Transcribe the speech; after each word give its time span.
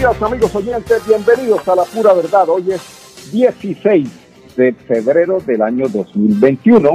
Días 0.00 0.22
amigos 0.22 0.56
oyentes, 0.56 1.06
bienvenidos 1.06 1.68
a 1.68 1.76
la 1.76 1.82
pura 1.84 2.14
verdad. 2.14 2.48
Hoy 2.48 2.70
es 2.70 3.30
16 3.34 4.56
de 4.56 4.72
febrero 4.72 5.40
del 5.40 5.60
año 5.60 5.88
2021 5.88 6.88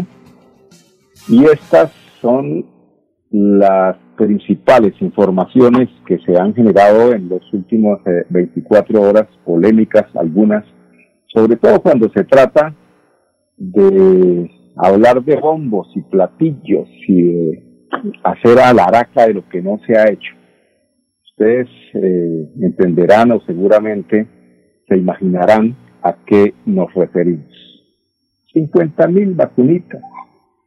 y 1.27 1.45
estas 1.45 1.91
son 2.19 2.65
las 3.29 3.95
principales 4.17 4.99
informaciones 5.01 5.87
que 6.07 6.17
se 6.25 6.35
han 6.35 6.55
generado 6.55 7.13
en 7.13 7.29
los 7.29 7.43
últimos 7.53 7.99
24 8.29 8.97
eh, 8.97 9.05
horas, 9.07 9.27
polémicas 9.45 10.05
algunas, 10.15 10.65
sobre 11.27 11.57
todo 11.57 11.83
cuando 11.83 12.09
se 12.09 12.23
trata 12.23 12.73
de 13.55 14.49
hablar 14.77 15.23
de 15.23 15.35
bombos 15.35 15.89
y 15.93 16.01
platillos 16.01 16.87
y 17.07 17.21
de 17.21 17.63
hacer 18.23 18.57
alaraca 18.57 19.27
de 19.27 19.35
lo 19.35 19.47
que 19.47 19.61
no 19.61 19.79
se 19.85 19.95
ha 19.95 20.09
hecho 20.09 20.33
ustedes 21.37 21.67
eh, 21.93 22.49
entenderán 22.61 23.31
o 23.31 23.41
seguramente 23.41 24.25
se 24.87 24.97
imaginarán 24.97 25.75
a 26.01 26.15
qué 26.25 26.53
nos 26.65 26.93
referimos. 26.93 27.51
50 28.53 29.05
mil 29.09 29.33
vacunitas, 29.33 30.01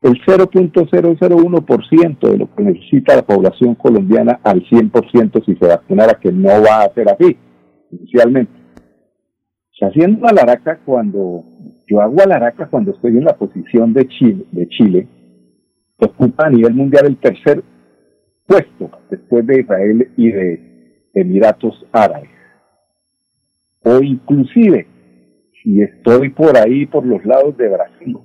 el 0.03 0.21
0.001% 0.25 2.31
de 2.31 2.37
lo 2.37 2.55
que 2.55 2.63
necesita 2.63 3.17
la 3.17 3.23
población 3.23 3.75
colombiana 3.77 4.41
al 4.45 4.63
100% 4.65 5.43
si 5.47 5.57
se 5.57 5.67
vacunara, 5.67 6.19
que 6.21 6.31
no 6.31 6.51
va 6.63 6.83
a 6.83 6.93
ser 6.93 7.09
así 7.09 7.35
inicialmente. 7.91 8.53
Se 9.79 9.87
haciendo 9.87 10.27
alaraca 10.27 10.81
cuando 10.85 11.45
yo 11.87 12.03
hago 12.03 12.21
alaraca 12.21 12.69
cuando 12.69 12.91
estoy 12.91 13.13
en 13.13 13.25
la 13.25 13.39
posición 13.39 13.95
de 13.95 14.07
Chile, 14.09 14.45
de 14.53 14.69
Chile, 14.69 15.09
ocupa 15.99 16.47
a 16.47 16.51
nivel 16.51 16.75
mundial 16.75 17.07
el 17.07 17.17
tercer 17.17 17.65
puesto 18.49 18.91
después 19.11 19.47
de 19.47 19.61
Israel 19.61 20.11
y 20.17 20.31
de 20.31 20.68
Emiratos 21.21 21.87
Árabes. 21.93 22.31
O 23.83 24.01
inclusive, 24.03 24.87
si 25.63 25.81
estoy 25.81 26.31
por 26.31 26.57
ahí, 26.57 26.87
por 26.87 27.07
los 27.07 27.25
lados 27.25 27.57
de 27.57 27.69
Brasil, 27.69 28.19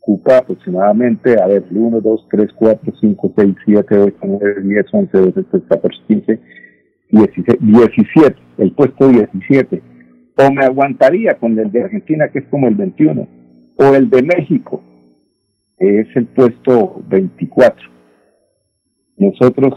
ocupa 0.00 0.38
aproximadamente, 0.38 1.40
a 1.40 1.46
ver, 1.46 1.64
1, 1.70 2.00
2, 2.00 2.28
3, 2.30 2.50
4, 2.54 2.92
5, 3.00 3.34
6, 3.36 3.54
7, 3.64 3.98
8, 3.98 4.16
9, 4.22 4.54
10, 4.62 4.86
11, 4.92 5.18
12, 5.18 5.42
13, 5.42 5.66
14, 5.68 6.02
15, 6.06 6.40
16, 7.10 7.58
17, 7.60 8.36
el 8.58 8.72
puesto 8.72 9.08
17. 9.08 9.82
O 10.38 10.52
me 10.52 10.64
aguantaría 10.64 11.34
con 11.34 11.58
el 11.58 11.72
de 11.72 11.82
Argentina, 11.82 12.28
que 12.30 12.40
es 12.40 12.44
como 12.46 12.68
el 12.68 12.74
21. 12.74 13.28
O 13.76 13.94
el 13.94 14.08
de 14.10 14.22
México, 14.22 14.82
que 15.78 16.00
es 16.00 16.08
el 16.16 16.26
puesto 16.26 17.02
24 17.08 17.96
nosotros 19.16 19.74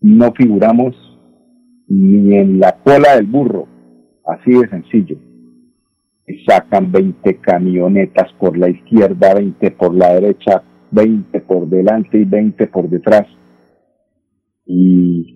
no 0.00 0.32
figuramos 0.32 0.94
ni 1.88 2.36
en 2.36 2.60
la 2.60 2.76
cola 2.84 3.16
del 3.16 3.26
burro, 3.26 3.66
así 4.26 4.52
de 4.52 4.68
sencillo. 4.68 5.16
Sacan 6.46 6.92
20 6.92 7.36
camionetas 7.36 8.32
por 8.38 8.56
la 8.58 8.68
izquierda, 8.68 9.34
20 9.34 9.70
por 9.72 9.94
la 9.94 10.14
derecha, 10.14 10.62
20 10.90 11.40
por 11.40 11.68
delante 11.68 12.18
y 12.18 12.24
20 12.24 12.66
por 12.66 12.88
detrás. 12.90 13.26
Y 14.66 15.34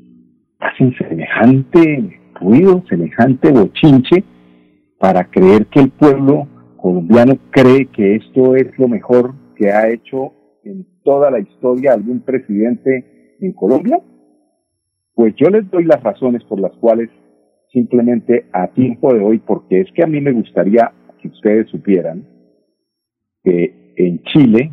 hacen 0.60 0.94
semejante 0.98 2.20
ruido, 2.34 2.84
semejante 2.88 3.50
bochinche 3.50 4.24
para 4.98 5.24
creer 5.30 5.66
que 5.66 5.80
el 5.80 5.90
pueblo 5.90 6.46
colombiano 6.76 7.38
cree 7.50 7.86
que 7.86 8.16
esto 8.16 8.54
es 8.54 8.66
lo 8.78 8.88
mejor 8.88 9.34
que 9.56 9.70
ha 9.70 9.88
hecho 9.88 10.32
en 10.64 10.86
toda 11.02 11.30
la 11.30 11.40
historia 11.40 11.92
algún 11.92 12.20
presidente 12.20 13.36
en 13.40 13.52
Colombia? 13.52 14.00
Pues 15.14 15.34
yo 15.36 15.48
les 15.50 15.68
doy 15.70 15.84
las 15.84 16.02
razones 16.02 16.42
por 16.44 16.60
las 16.60 16.72
cuales 16.76 17.10
simplemente 17.72 18.46
a 18.52 18.68
tiempo 18.68 19.12
de 19.14 19.20
hoy, 19.20 19.38
porque 19.38 19.80
es 19.80 19.92
que 19.92 20.02
a 20.02 20.06
mí 20.06 20.20
me 20.20 20.32
gustaría 20.32 20.92
que 21.20 21.28
ustedes 21.28 21.68
supieran 21.68 22.26
que 23.44 23.94
en 23.96 24.22
Chile, 24.24 24.72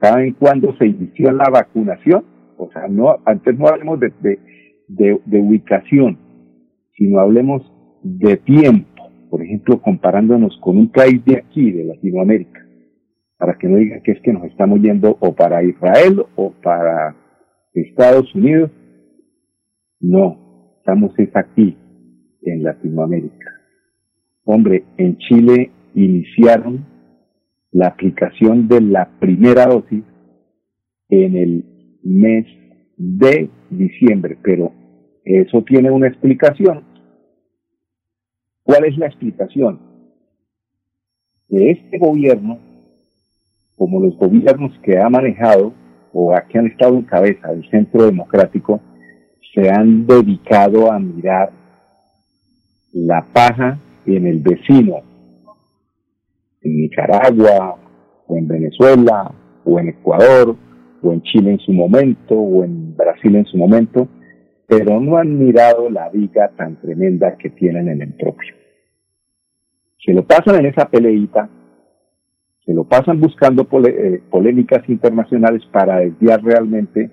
¿saben 0.00 0.34
cuándo 0.34 0.74
se 0.76 0.86
inició 0.86 1.32
la 1.32 1.48
vacunación? 1.50 2.24
O 2.56 2.70
sea, 2.72 2.88
no, 2.88 3.16
antes 3.24 3.58
no 3.58 3.68
hablemos 3.68 4.00
de, 4.00 4.12
de, 4.88 5.20
de 5.24 5.40
ubicación, 5.40 6.18
sino 6.96 7.20
hablemos 7.20 7.62
de 8.02 8.36
tiempo. 8.36 8.88
Por 9.30 9.42
ejemplo, 9.42 9.80
comparándonos 9.80 10.58
con 10.60 10.76
un 10.76 10.90
país 10.90 11.24
de 11.24 11.36
aquí, 11.36 11.70
de 11.70 11.84
Latinoamérica 11.84 12.62
para 13.42 13.58
que 13.58 13.66
no 13.66 13.76
digan 13.76 14.00
que 14.02 14.12
es 14.12 14.20
que 14.20 14.32
nos 14.32 14.44
estamos 14.44 14.80
yendo 14.80 15.16
o 15.18 15.34
para 15.34 15.64
Israel 15.64 16.24
o 16.36 16.52
para 16.62 17.16
Estados 17.74 18.32
Unidos. 18.36 18.70
No, 20.02 20.74
estamos 20.78 21.16
es 21.16 21.34
aquí, 21.36 21.76
en 22.42 22.64
Latinoamérica. 22.64 23.50
Hombre, 24.44 24.84
en 24.96 25.16
Chile 25.18 25.70
iniciaron 25.94 26.84
la 27.70 27.86
aplicación 27.86 28.66
de 28.66 28.80
la 28.80 29.08
primera 29.20 29.66
dosis 29.66 30.02
en 31.08 31.36
el 31.36 32.00
mes 32.02 32.46
de 32.96 33.48
diciembre, 33.70 34.36
pero 34.42 34.72
eso 35.24 35.62
tiene 35.62 35.88
una 35.92 36.08
explicación. 36.08 36.84
¿Cuál 38.64 38.86
es 38.86 38.98
la 38.98 39.06
explicación? 39.06 39.78
Que 41.48 41.70
este 41.70 41.98
gobierno 41.98 42.58
como 43.76 44.00
los 44.00 44.16
gobiernos 44.16 44.72
que 44.82 44.98
ha 44.98 45.08
manejado 45.08 45.72
o 46.12 46.34
que 46.48 46.58
han 46.58 46.66
estado 46.66 46.96
en 46.96 47.02
cabeza 47.02 47.48
del 47.48 47.68
centro 47.70 48.04
democrático 48.04 48.80
se 49.54 49.70
han 49.70 50.06
dedicado 50.06 50.90
a 50.90 50.98
mirar 50.98 51.50
la 52.92 53.24
paja 53.32 53.78
en 54.06 54.26
el 54.26 54.40
vecino, 54.40 55.02
en 56.62 56.76
Nicaragua, 56.76 57.76
o 58.26 58.36
en 58.36 58.48
Venezuela, 58.48 59.32
o 59.64 59.78
en 59.78 59.88
Ecuador, 59.88 60.56
o 61.02 61.12
en 61.12 61.22
Chile 61.22 61.52
en 61.52 61.58
su 61.58 61.72
momento, 61.72 62.34
o 62.34 62.64
en 62.64 62.96
Brasil 62.96 63.34
en 63.36 63.46
su 63.46 63.56
momento, 63.56 64.08
pero 64.66 65.00
no 65.00 65.16
han 65.16 65.38
mirado 65.38 65.90
la 65.90 66.08
viga 66.08 66.50
tan 66.56 66.80
tremenda 66.80 67.36
que 67.36 67.50
tienen 67.50 67.88
en 67.88 68.02
el 68.02 68.14
propio. 68.14 68.54
Se 70.04 70.12
lo 70.12 70.26
pasan 70.26 70.56
en 70.56 70.66
esa 70.66 70.88
peleita 70.88 71.48
se 72.64 72.72
lo 72.72 72.84
pasan 72.84 73.20
buscando 73.20 73.66
eh, 73.86 74.22
polémicas 74.30 74.88
internacionales 74.88 75.62
para 75.72 75.98
desviar 75.98 76.42
realmente 76.42 77.10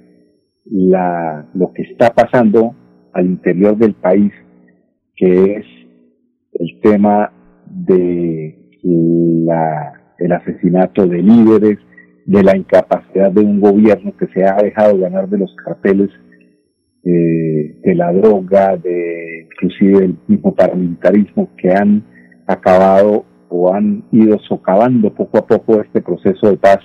la, 0.72 1.48
lo 1.54 1.74
que 1.74 1.84
está 1.84 2.14
pasando 2.14 2.76
al 3.14 3.26
interior 3.26 3.78
del 3.78 3.94
país, 3.94 4.32
que 5.16 5.56
es 5.56 5.66
el 6.54 6.80
tema 6.82 7.32
de 7.66 8.56
la, 8.84 9.94
el 10.18 10.32
asesinato 10.32 11.06
de 11.06 11.22
líderes, 11.22 11.80
de 12.26 12.44
la 12.44 12.56
incapacidad 12.56 13.32
de 13.32 13.42
un 13.42 13.60
gobierno 13.60 14.16
que 14.18 14.28
se 14.28 14.44
ha 14.44 14.56
dejado 14.58 14.98
ganar 15.00 15.28
de 15.28 15.40
los 15.40 15.56
carteles 15.66 16.10
eh, 17.04 17.80
de 17.84 17.96
la 17.96 18.12
droga, 18.14 18.78
de 18.78 19.48
inclusive 19.52 20.02
del 20.02 20.18
mismo 20.28 20.54
paramilitarismo 20.54 21.50
que 21.58 21.72
han 21.72 22.04
acabado 22.46 23.26
o 23.50 23.74
han 23.74 24.04
ido 24.12 24.38
socavando 24.48 25.14
poco 25.14 25.40
a 25.40 25.48
poco 25.48 25.82
este 25.82 26.02
proceso 26.02 26.52
de 26.52 26.58
paz 26.58 26.80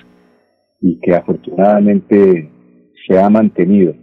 y 0.81 0.99
que 1.01 1.15
afortunadamente 1.15 2.51
se 3.07 3.19
ha 3.19 3.29
mantenido. 3.29 3.95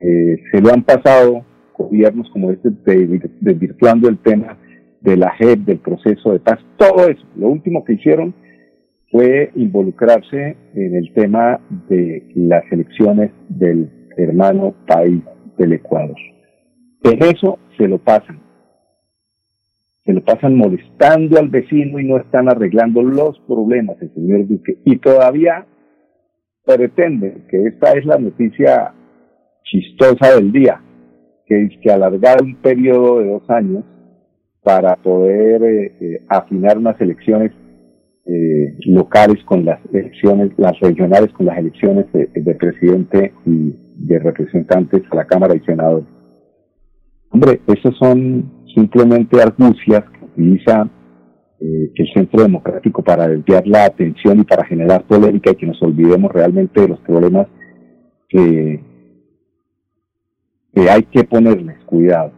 Eh, 0.00 0.36
se 0.50 0.60
lo 0.60 0.72
han 0.72 0.82
pasado 0.82 1.44
gobiernos 1.76 2.28
como 2.30 2.50
este 2.50 2.70
desvirtuando 3.40 4.08
el 4.08 4.18
tema 4.18 4.58
de 5.00 5.16
la 5.16 5.30
JEP, 5.38 5.60
del 5.60 5.78
proceso 5.78 6.32
de 6.32 6.40
paz, 6.40 6.58
todo 6.76 7.08
eso. 7.08 7.22
Lo 7.36 7.48
último 7.48 7.84
que 7.84 7.94
hicieron 7.94 8.34
fue 9.10 9.50
involucrarse 9.56 10.56
en 10.74 10.94
el 10.94 11.12
tema 11.14 11.60
de 11.88 12.22
las 12.34 12.62
elecciones 12.70 13.32
del 13.48 13.90
hermano 14.16 14.74
país 14.86 15.22
del 15.56 15.72
Ecuador. 15.72 16.16
En 17.02 17.22
eso 17.22 17.58
se 17.76 17.88
lo 17.88 17.98
pasan 17.98 18.50
se 20.04 20.14
lo 20.14 20.24
pasan 20.24 20.56
molestando 20.56 21.38
al 21.38 21.48
vecino 21.48 21.98
y 21.98 22.04
no 22.04 22.16
están 22.16 22.48
arreglando 22.48 23.02
los 23.02 23.38
problemas, 23.40 23.96
el 24.00 24.12
señor 24.14 24.46
Duque. 24.46 24.78
Y 24.84 24.96
todavía 24.96 25.66
pretenden 26.64 27.46
que 27.48 27.66
esta 27.66 27.92
es 27.92 28.04
la 28.04 28.18
noticia 28.18 28.94
chistosa 29.64 30.34
del 30.36 30.52
día, 30.52 30.80
que 31.46 31.64
es 31.64 31.72
que 31.82 31.90
alargar 31.90 32.42
un 32.42 32.56
periodo 32.56 33.20
de 33.20 33.28
dos 33.28 33.50
años 33.50 33.84
para 34.62 34.96
poder 34.96 35.62
eh, 35.62 35.96
eh, 36.00 36.26
afinar 36.28 36.78
unas 36.78 37.00
elecciones 37.00 37.52
eh, 38.26 38.76
locales 38.86 39.42
con 39.44 39.64
las 39.64 39.80
elecciones, 39.92 40.52
las 40.56 40.78
regionales 40.80 41.32
con 41.32 41.46
las 41.46 41.58
elecciones 41.58 42.06
de, 42.12 42.54
presidente 42.54 43.32
y 43.46 43.74
de 43.96 44.18
representantes 44.18 45.02
a 45.10 45.16
la 45.16 45.26
Cámara 45.26 45.54
y 45.56 45.60
Senadores. 45.60 46.06
Hombre, 47.30 47.60
esos 47.66 47.96
son 47.96 48.66
simplemente 48.74 49.40
argucias 49.40 50.04
que 50.10 50.24
utiliza 50.26 50.88
eh, 51.60 51.92
el 51.94 52.12
Centro 52.14 52.42
Democrático 52.42 53.02
para 53.02 53.28
desviar 53.28 53.66
la 53.66 53.84
atención 53.84 54.40
y 54.40 54.44
para 54.44 54.64
generar 54.64 55.04
polémica 55.04 55.50
y 55.50 55.56
que 55.56 55.66
nos 55.66 55.82
olvidemos 55.82 56.32
realmente 56.32 56.80
de 56.80 56.88
los 56.88 57.00
problemas 57.00 57.48
que, 58.28 58.80
hay 60.88 61.02
que 61.02 61.24
ponerles 61.24 61.78
cuidado 61.84 62.32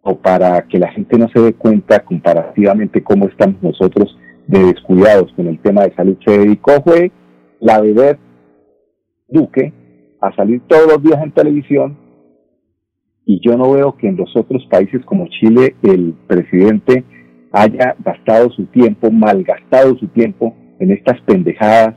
o 0.00 0.16
para 0.16 0.66
que 0.66 0.78
la 0.78 0.90
gente 0.92 1.18
no 1.18 1.28
se 1.28 1.40
dé 1.40 1.52
cuenta 1.52 2.02
comparativamente 2.02 3.02
cómo 3.02 3.26
estamos 3.26 3.62
nosotros 3.62 4.16
de 4.46 4.60
descuidados 4.60 5.30
con 5.34 5.48
el 5.48 5.58
tema 5.58 5.82
de 5.82 5.94
salud. 5.94 6.16
Se 6.24 6.38
dedicó 6.38 6.80
fue 6.82 7.12
la 7.60 7.80
bebé 7.80 8.18
Duque 9.28 9.74
a 10.20 10.34
salir 10.34 10.62
todos 10.66 10.86
los 10.92 11.02
días 11.02 11.22
en 11.22 11.32
televisión 11.32 11.98
y 13.26 13.40
yo 13.46 13.58
no 13.58 13.72
veo 13.72 13.96
que 13.96 14.08
en 14.08 14.16
los 14.16 14.34
otros 14.34 14.64
países 14.70 15.04
como 15.04 15.26
Chile 15.28 15.74
el 15.82 16.14
presidente 16.26 17.04
haya 17.56 17.96
gastado 18.04 18.50
su 18.50 18.66
tiempo, 18.66 19.10
malgastado 19.10 19.96
su 19.96 20.06
tiempo 20.08 20.54
en 20.78 20.90
estas 20.90 21.18
pendejadas, 21.22 21.94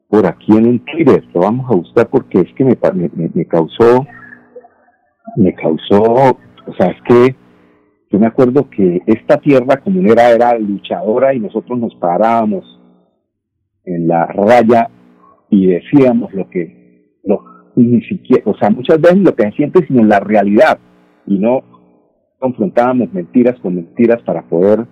por 0.07 0.25
aquí 0.27 0.55
en 0.55 0.67
un 0.67 0.85
Twitter. 0.85 1.23
Lo 1.33 1.41
vamos 1.41 1.65
a 1.69 1.75
buscar 1.75 2.07
porque 2.09 2.41
es 2.41 2.53
que 2.53 2.63
me, 2.63 2.77
me, 2.93 3.31
me 3.33 3.45
causó, 3.45 4.05
me 5.35 5.53
causó, 5.55 6.03
o 6.67 6.73
sea, 6.77 6.91
es 6.91 7.01
que 7.07 7.35
yo 8.11 8.19
me 8.19 8.27
acuerdo 8.27 8.69
que 8.69 9.01
esta 9.07 9.37
tierra 9.37 9.77
comunera 9.77 10.29
era 10.29 10.57
luchadora 10.59 11.33
y 11.33 11.39
nosotros 11.39 11.79
nos 11.79 11.95
parábamos 11.95 12.63
en 13.85 14.07
la 14.07 14.27
raya 14.27 14.89
y 15.49 15.65
decíamos 15.65 16.31
lo 16.33 16.47
que, 16.49 17.17
lo, 17.23 17.43
ni 17.75 18.01
siquiera, 18.03 18.43
o 18.45 18.55
sea, 18.55 18.69
muchas 18.69 19.01
veces 19.01 19.17
lo 19.17 19.33
que 19.33 19.43
se 19.45 19.51
siente, 19.53 19.85
sino 19.87 20.03
la 20.03 20.19
realidad, 20.19 20.77
y 21.25 21.39
no 21.39 21.63
confrontábamos 22.39 23.11
mentiras 23.13 23.59
con 23.61 23.75
mentiras 23.75 24.21
para 24.23 24.43
poder, 24.43 24.85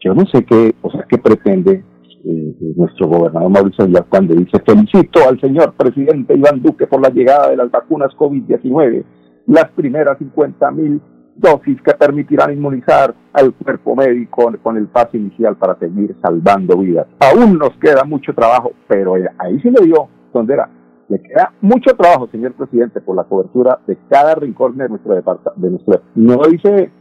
yo 0.00 0.14
no 0.14 0.26
sé 0.26 0.44
qué, 0.44 0.74
o 0.82 0.90
sea, 0.90 1.04
qué 1.08 1.18
pretende 1.18 1.84
eh, 2.24 2.54
nuestro 2.76 3.08
gobernador 3.08 3.50
Mauricio 3.50 3.86
Villar 3.86 4.06
cuando 4.08 4.34
dice 4.34 4.58
felicito 4.64 5.20
al 5.28 5.40
señor 5.40 5.74
presidente 5.74 6.34
Iván 6.34 6.62
Duque 6.62 6.86
por 6.86 7.00
la 7.00 7.10
llegada 7.10 7.50
de 7.50 7.56
las 7.56 7.70
vacunas 7.70 8.10
COVID-19, 8.16 9.04
las 9.46 9.70
primeras 9.72 10.18
50 10.18 10.70
mil 10.72 11.00
dosis 11.36 11.80
que 11.82 11.94
permitirán 11.94 12.52
inmunizar 12.52 13.14
al 13.32 13.54
cuerpo 13.54 13.96
médico 13.96 14.52
con 14.62 14.76
el 14.76 14.88
paso 14.88 15.16
inicial 15.16 15.56
para 15.56 15.78
seguir 15.78 16.14
salvando 16.20 16.76
vidas. 16.76 17.06
Aún 17.20 17.58
nos 17.58 17.70
queda 17.78 18.04
mucho 18.04 18.34
trabajo, 18.34 18.72
pero 18.88 19.14
ahí 19.14 19.60
se 19.60 19.70
le 19.70 19.86
dio 19.86 20.08
donde 20.32 20.54
era. 20.54 20.68
Le 21.08 21.20
queda 21.20 21.52
mucho 21.60 21.96
trabajo, 21.96 22.28
señor 22.30 22.52
presidente, 22.52 23.00
por 23.00 23.16
la 23.16 23.24
cobertura 23.24 23.80
de 23.86 23.96
cada 24.08 24.34
rincón 24.34 24.76
de 24.76 24.88
nuestro 24.88 25.14
departamento. 25.14 25.60
De 25.60 25.70
nuestro, 25.70 26.02
no 26.14 26.42
dice 26.48 26.92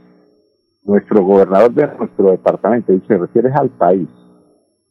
nuestro 0.90 1.24
gobernador 1.24 1.74
de 1.74 1.88
nuestro 1.98 2.32
departamento, 2.32 2.92
dice, 2.92 3.18
refieres 3.18 3.54
al 3.56 3.70
país. 3.70 4.08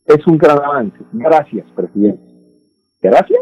Es 0.06 0.26
un 0.26 0.38
gran 0.38 0.58
avance. 0.58 0.96
Gracias, 1.12 1.66
presidente. 1.74 2.22
¿Gracias? 3.02 3.40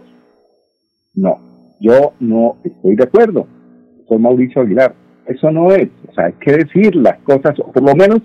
No, 1.14 1.38
yo 1.80 2.12
no 2.20 2.56
estoy 2.64 2.96
de 2.96 3.04
acuerdo. 3.04 3.46
Soy 4.08 4.18
Mauricio 4.18 4.62
Aguilar 4.62 4.94
eso 5.26 5.50
no 5.50 5.72
es. 5.72 5.88
O 6.08 6.12
sea, 6.14 6.26
hay 6.26 6.32
que 6.34 6.52
decir 6.52 6.94
las 6.96 7.18
cosas, 7.18 7.58
o 7.58 7.72
por 7.72 7.82
lo 7.82 7.94
menos, 7.94 8.20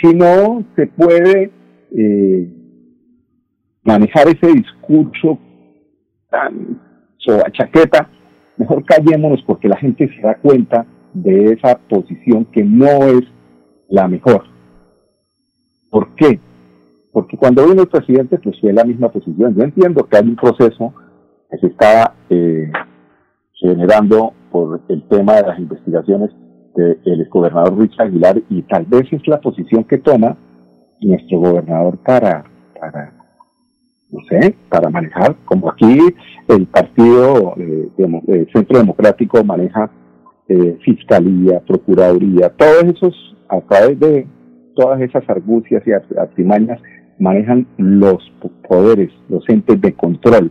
si 0.00 0.14
no 0.14 0.64
se 0.76 0.86
puede 0.86 1.50
eh, 1.96 2.48
manejar 3.82 4.28
ese 4.28 4.52
discurso 4.52 5.38
tan 6.30 6.80
sobre 7.18 7.52
chaqueta, 7.52 8.08
mejor 8.56 8.84
callémonos 8.84 9.42
porque 9.46 9.68
la 9.68 9.76
gente 9.76 10.08
se 10.14 10.22
da 10.22 10.36
cuenta 10.36 10.86
de 11.12 11.52
esa 11.52 11.78
posición 11.88 12.46
que 12.46 12.62
no 12.62 13.08
es 13.08 13.22
la 13.90 14.08
mejor. 14.08 14.44
¿Por 15.90 16.14
qué? 16.14 16.40
Porque 17.12 17.36
cuando 17.36 17.66
vino 17.66 17.82
el 17.82 17.88
presidente, 17.88 18.38
pues 18.38 18.58
fue 18.60 18.72
la 18.72 18.84
misma 18.84 19.10
posición. 19.10 19.54
Yo 19.54 19.62
entiendo 19.62 20.06
que 20.06 20.16
hay 20.16 20.24
un 20.24 20.36
proceso 20.36 20.94
que 21.50 21.58
se 21.58 21.66
está 21.66 22.14
eh, 22.30 22.70
generando 23.54 24.32
por 24.50 24.80
el 24.88 25.02
tema 25.08 25.34
de 25.34 25.42
las 25.42 25.58
investigaciones 25.58 26.30
del 26.76 27.28
gobernador 27.28 27.76
Luis 27.76 27.90
Aguilar 27.98 28.40
y 28.48 28.62
tal 28.62 28.86
vez 28.86 29.12
es 29.12 29.26
la 29.26 29.40
posición 29.40 29.84
que 29.84 29.98
toma 29.98 30.36
nuestro 31.00 31.38
gobernador 31.38 31.98
para, 31.98 32.44
para 32.78 33.12
no 34.10 34.20
sé, 34.28 34.54
para 34.68 34.90
manejar, 34.90 35.36
como 35.44 35.70
aquí 35.70 35.98
el 36.48 36.66
partido 36.66 37.54
eh, 37.56 37.88
eh 37.98 38.46
Centro 38.52 38.78
Democrático 38.78 39.42
maneja 39.44 39.90
eh, 40.48 40.78
fiscalía, 40.84 41.60
procuraduría, 41.60 42.48
todos 42.50 42.84
esos, 42.84 43.36
a 43.50 43.60
través 43.62 43.98
de 44.00 44.26
todas 44.74 45.00
esas 45.00 45.28
argucias 45.28 45.82
y 45.86 45.92
artimañas, 46.18 46.80
manejan 47.18 47.66
los 47.76 48.32
poderes, 48.66 49.10
los 49.28 49.46
entes 49.48 49.80
de 49.80 49.92
control 49.92 50.50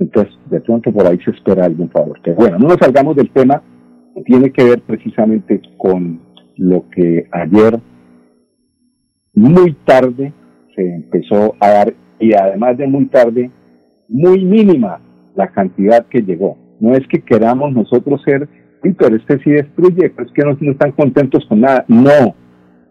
entonces, 0.00 0.34
de 0.46 0.60
pronto 0.62 0.90
por 0.90 1.06
ahí 1.06 1.18
se 1.22 1.30
espera 1.30 1.66
algún 1.66 1.90
favor. 1.90 2.18
Bueno, 2.34 2.58
no 2.58 2.68
nos 2.68 2.78
salgamos 2.78 3.14
del 3.14 3.30
tema, 3.30 3.62
tiene 4.24 4.50
que 4.50 4.64
ver 4.64 4.80
precisamente 4.80 5.60
con 5.76 6.20
lo 6.56 6.88
que 6.90 7.28
ayer 7.30 7.78
muy 9.34 9.74
tarde 9.84 10.32
se 10.74 10.94
empezó 10.94 11.54
a 11.60 11.68
dar 11.68 11.94
y 12.18 12.32
además 12.32 12.78
de 12.78 12.86
muy 12.86 13.06
tarde, 13.06 13.50
muy 14.08 14.42
mínima 14.44 15.00
la 15.36 15.48
cantidad 15.48 16.06
que 16.06 16.22
llegó. 16.22 16.56
No 16.80 16.94
es 16.94 17.06
que 17.06 17.20
queramos 17.20 17.72
nosotros 17.72 18.22
ser, 18.24 18.48
pero 18.82 19.16
este 19.16 19.38
sí 19.44 19.50
destruye, 19.50 20.10
pero 20.10 20.26
es 20.28 20.32
que 20.32 20.42
no, 20.42 20.56
no 20.60 20.72
están 20.72 20.92
contentos 20.92 21.44
con 21.46 21.60
nada. 21.60 21.84
No, 21.88 22.34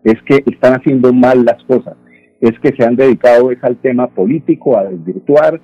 es 0.03 0.21
que 0.23 0.43
están 0.51 0.73
haciendo 0.73 1.13
mal 1.13 1.43
las 1.45 1.63
cosas. 1.63 1.95
Es 2.39 2.57
que 2.59 2.73
se 2.75 2.85
han 2.85 2.95
dedicado 2.95 3.51
es 3.51 3.63
al 3.63 3.77
tema 3.77 4.07
político, 4.07 4.77
a 4.77 4.85
desvirtuar, 4.85 5.59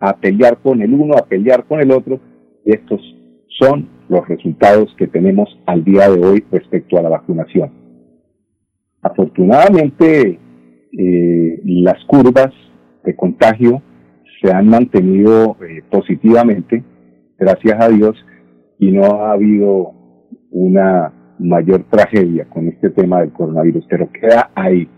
a 0.00 0.16
pelear 0.16 0.58
con 0.58 0.82
el 0.82 0.92
uno, 0.92 1.14
a 1.16 1.26
pelear 1.26 1.64
con 1.64 1.80
el 1.80 1.90
otro. 1.90 2.20
Estos 2.64 3.00
son 3.58 3.88
los 4.08 4.26
resultados 4.28 4.94
que 4.98 5.06
tenemos 5.06 5.48
al 5.66 5.84
día 5.84 6.08
de 6.10 6.24
hoy 6.24 6.44
respecto 6.50 6.98
a 6.98 7.02
la 7.02 7.08
vacunación. 7.08 7.70
Afortunadamente, 9.02 10.38
eh, 10.98 11.60
las 11.64 12.02
curvas 12.06 12.52
de 13.04 13.14
contagio 13.14 13.82
se 14.40 14.52
han 14.52 14.68
mantenido 14.68 15.56
eh, 15.62 15.82
positivamente, 15.90 16.84
gracias 17.38 17.80
a 17.80 17.88
Dios, 17.88 18.16
y 18.78 18.90
no 18.92 19.04
ha 19.04 19.32
habido 19.32 19.92
una 20.50 21.12
mayor 21.38 21.84
tragedia 21.90 22.46
con 22.48 22.68
este 22.68 22.90
tema 22.90 23.20
del 23.20 23.32
coronavirus, 23.32 23.84
pero 23.88 24.10
queda 24.12 24.50
ahí, 24.54 24.88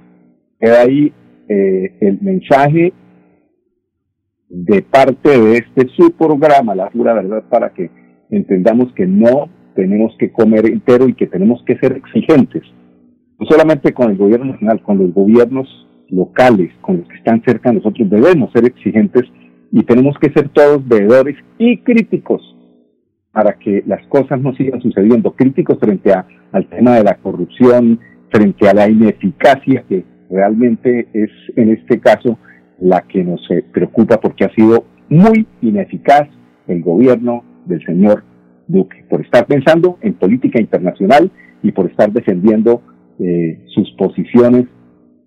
queda 0.58 0.82
ahí 0.82 1.12
eh, 1.48 1.96
el 2.00 2.20
mensaje 2.20 2.92
de 4.48 4.82
parte 4.82 5.28
de 5.28 5.58
este 5.58 5.88
su 5.96 6.12
programa, 6.12 6.74
La 6.74 6.90
Pura 6.90 7.14
Verdad, 7.14 7.44
para 7.48 7.70
que 7.70 7.90
entendamos 8.30 8.92
que 8.94 9.06
no 9.06 9.48
tenemos 9.74 10.14
que 10.18 10.32
comer 10.32 10.66
entero 10.66 11.08
y 11.08 11.14
que 11.14 11.26
tenemos 11.26 11.62
que 11.64 11.78
ser 11.78 11.92
exigentes, 11.92 12.62
no 13.38 13.46
solamente 13.46 13.92
con 13.92 14.10
el 14.10 14.16
gobierno 14.16 14.52
nacional, 14.52 14.82
con 14.82 14.98
los 14.98 15.14
gobiernos 15.14 15.68
locales, 16.08 16.72
con 16.80 16.98
los 16.98 17.08
que 17.08 17.16
están 17.16 17.42
cerca 17.44 17.70
de 17.70 17.76
nosotros, 17.76 18.10
debemos 18.10 18.52
ser 18.52 18.64
exigentes 18.64 19.24
y 19.72 19.82
tenemos 19.84 20.16
que 20.18 20.32
ser 20.32 20.48
todos 20.48 20.86
veedores 20.86 21.36
y 21.58 21.78
críticos 21.78 22.49
para 23.32 23.54
que 23.54 23.82
las 23.86 24.04
cosas 24.06 24.40
no 24.40 24.54
sigan 24.54 24.80
sucediendo, 24.80 25.32
críticos 25.32 25.78
frente 25.78 26.12
a, 26.12 26.26
al 26.52 26.68
tema 26.68 26.96
de 26.96 27.04
la 27.04 27.14
corrupción, 27.14 28.00
frente 28.30 28.68
a 28.68 28.74
la 28.74 28.88
ineficacia 28.88 29.84
que 29.88 30.04
realmente 30.30 31.08
es 31.12 31.30
en 31.56 31.70
este 31.70 32.00
caso 32.00 32.38
la 32.80 33.02
que 33.02 33.22
nos 33.24 33.40
eh, 33.50 33.64
preocupa 33.72 34.20
porque 34.20 34.44
ha 34.44 34.54
sido 34.54 34.84
muy 35.08 35.46
ineficaz 35.60 36.28
el 36.66 36.82
gobierno 36.82 37.44
del 37.66 37.84
señor 37.84 38.24
Duque, 38.68 39.04
por 39.10 39.20
estar 39.20 39.46
pensando 39.46 39.98
en 40.00 40.14
política 40.14 40.60
internacional 40.60 41.30
y 41.62 41.72
por 41.72 41.90
estar 41.90 42.12
defendiendo 42.12 42.82
eh, 43.18 43.58
sus 43.74 43.90
posiciones 43.98 44.66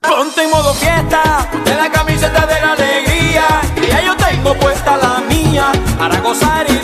Ponte 0.00 0.42
en 0.42 0.50
modo 0.50 0.72
fiesta, 0.74 1.48
ponte 1.50 1.74
la 1.74 1.90
camiseta 1.90 2.46
de 2.46 2.60
la 2.60 2.72
alegría, 2.72 3.60
y 3.76 3.80
yo 4.06 4.16
tengo 4.16 4.54
puesta 4.54 4.96
la 4.96 5.20
mía 5.28 5.72
para 5.98 6.20
gozar 6.20 6.64
y 6.68 6.75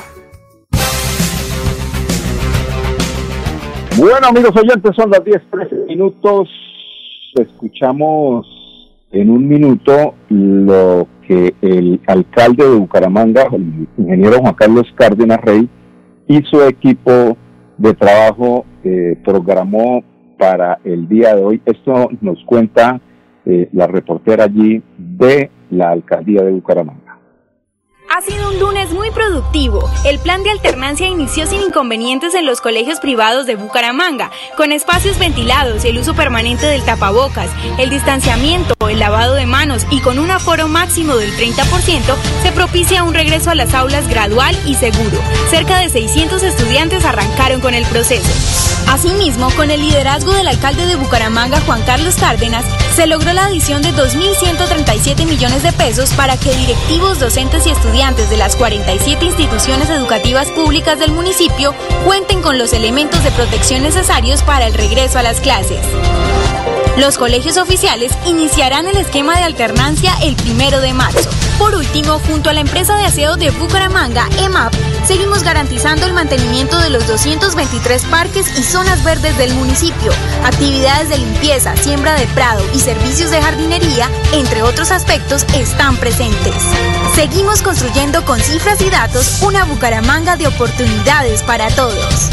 Bueno, 3.99 4.29
amigos 4.29 4.53
oyentes, 4.55 4.93
son 4.95 5.11
las 5.11 5.25
10, 5.25 5.43
13 5.51 5.75
minutos. 5.89 6.49
Escuchamos 7.35 8.47
en 9.11 9.29
un 9.29 9.49
minuto 9.49 10.15
lo 10.29 11.09
que 11.27 11.53
el 11.63 12.01
alcalde 12.07 12.63
de 12.63 12.77
Bucaramanga, 12.77 13.49
el 13.53 13.89
ingeniero 13.99 14.39
Juan 14.39 14.55
Carlos 14.55 14.87
Cárdenas 14.95 15.41
Rey, 15.41 15.69
y 16.29 16.43
su 16.43 16.63
equipo 16.63 17.37
de 17.77 17.95
trabajo 17.95 18.65
eh, 18.85 19.19
programó 19.25 20.05
para 20.39 20.79
el 20.85 21.09
día 21.09 21.35
de 21.35 21.43
hoy. 21.43 21.63
Esto 21.67 22.09
nos 22.21 22.39
cuenta 22.45 23.01
eh, 23.45 23.69
la 23.73 23.89
reportera 23.89 24.45
allí 24.45 24.81
de 24.97 25.51
la 25.71 25.91
alcaldía 25.91 26.43
de 26.43 26.53
Bucaramanga. 26.53 27.02
Ha 28.15 28.21
sido 28.21 28.51
un 28.51 28.59
lunes 28.59 28.91
muy 28.91 29.11
productivo. 29.11 29.91
El 30.05 30.19
plan 30.19 30.43
de 30.43 30.51
alternancia 30.51 31.07
inició 31.07 31.47
sin 31.47 31.63
inconvenientes 31.63 32.35
en 32.35 32.45
los 32.45 32.61
colegios 32.61 33.01
privados 33.01 33.47
de 33.47 33.57
Bucaramanga, 33.57 34.31
con 34.55 34.71
espacios 34.71 35.19
ventilados, 35.19 35.87
el 35.87 35.97
uso 35.97 36.13
permanente 36.13 36.67
del 36.67 36.85
tapabocas, 36.85 37.49
el 37.79 37.89
distanciamiento, 37.89 38.75
el 38.87 38.99
lavado 38.99 39.33
de 39.33 39.47
manos 39.47 39.87
y 39.89 40.01
con 40.01 40.19
un 40.19 40.31
aforo 40.31 40.69
máximo 40.69 41.17
del 41.17 41.35
30%, 41.35 42.03
se 42.43 42.53
propicia 42.53 43.03
un 43.03 43.15
regreso 43.15 43.49
a 43.49 43.55
las 43.55 43.73
aulas 43.73 44.07
gradual 44.07 44.55
y 44.67 44.75
seguro. 44.75 45.19
Cerca 45.49 45.79
de 45.79 45.89
600 45.89 46.43
estudiantes 46.43 47.07
arrancaron 47.07 47.63
con 47.63 47.73
el 47.73 47.87
proceso. 47.87 48.82
Asimismo, 48.93 49.49
con 49.57 49.71
el 49.71 49.81
liderazgo 49.81 50.35
del 50.35 50.47
alcalde 50.47 50.85
de 50.85 50.97
Bucaramanga, 50.97 51.59
Juan 51.63 51.81
Carlos 51.85 52.15
Cárdenas, 52.17 52.63
se 52.95 53.07
logró 53.07 53.33
la 53.33 53.47
adición 53.47 53.81
de 53.81 53.89
2.137 53.95 55.25
millones 55.25 55.63
de 55.63 55.73
pesos 55.73 56.13
para 56.13 56.37
que 56.37 56.55
directivos, 56.55 57.19
docentes 57.19 57.67
y 57.67 57.71
estudiantes 57.71 58.29
de 58.29 58.37
las 58.37 58.55
47 58.55 59.25
instituciones 59.25 59.89
educativas 59.89 60.51
públicas 60.51 60.99
del 60.99 61.13
municipio 61.13 61.75
cuenten 62.05 62.43
con 62.43 62.59
los 62.59 62.75
elementos 62.75 63.25
de 63.25 63.31
protección 63.31 63.83
necesarios 63.83 64.43
para 64.43 64.67
el 64.67 64.75
regreso 64.75 65.19
a 65.19 65.23
las 65.23 65.41
clases. 65.41 65.81
Los 66.97 67.17
colegios 67.17 67.57
oficiales 67.57 68.13
iniciarán 68.27 68.87
el 68.87 68.99
esquema 68.99 69.35
de 69.37 69.45
alternancia 69.45 70.13
el 70.23 70.37
primero 70.37 70.81
de 70.83 70.93
marzo. 70.93 71.31
Por 71.59 71.75
último, 71.75 72.19
junto 72.27 72.51
a 72.51 72.53
la 72.53 72.61
empresa 72.61 72.97
de 72.97 73.07
aseo 73.07 73.37
de 73.37 73.51
Bucaramanga, 73.51 74.29
EMAP, 74.39 74.75
seguimos 75.07 75.43
garantizando 75.43 76.05
el 76.05 76.13
mantenimiento 76.13 76.79
de 76.79 76.91
los 76.91 77.07
223 77.07 78.05
parques 78.07 78.59
y 78.59 78.63
zonas 78.63 79.03
verdes 79.05 79.39
del 79.39 79.55
municipio, 79.55 80.13
actividades 80.45 81.09
de 81.09 81.19
limpieza, 81.19 81.77
siembra 81.77 82.15
de 82.15 82.27
prado 82.29 82.63
y 82.75 82.81
servicios 82.81 83.31
de 83.31 83.41
jardinería, 83.41 84.11
entre 84.33 84.63
otros 84.63 84.91
aspectos, 84.91 85.47
están 85.55 85.97
presentes. 85.97 86.55
Seguimos 87.15 87.63
construyendo 87.63 88.23
con 88.27 88.39
cifras 88.39 88.81
y 88.83 88.91
datos 88.91 89.41
una 89.43 89.65
Bucaramanga 89.65 90.37
de 90.37 90.47
oportunidades 90.47 91.43
para 91.43 91.69
todos. 91.71 92.31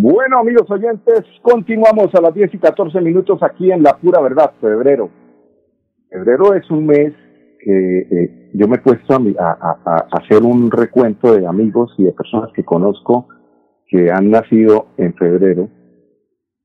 Bueno, 0.00 0.38
amigos 0.38 0.70
oyentes, 0.70 1.24
continuamos 1.42 2.14
a 2.14 2.20
las 2.20 2.32
10 2.32 2.54
y 2.54 2.58
14 2.58 3.00
minutos 3.00 3.42
aquí 3.42 3.72
en 3.72 3.82
La 3.82 3.96
Pura 3.96 4.20
Verdad, 4.20 4.52
febrero. 4.60 5.10
Febrero 6.08 6.54
es 6.54 6.70
un 6.70 6.86
mes 6.86 7.12
que 7.58 7.98
eh, 7.98 8.50
yo 8.54 8.68
me 8.68 8.76
he 8.76 8.78
puesto 8.78 9.16
a, 9.40 10.06
hacer 10.12 10.44
un 10.44 10.70
recuento 10.70 11.34
de 11.34 11.48
amigos 11.48 11.92
y 11.98 12.04
de 12.04 12.12
personas 12.12 12.50
que 12.54 12.62
conozco 12.62 13.26
que 13.88 14.12
han 14.12 14.30
nacido 14.30 14.86
en 14.98 15.14
febrero. 15.14 15.68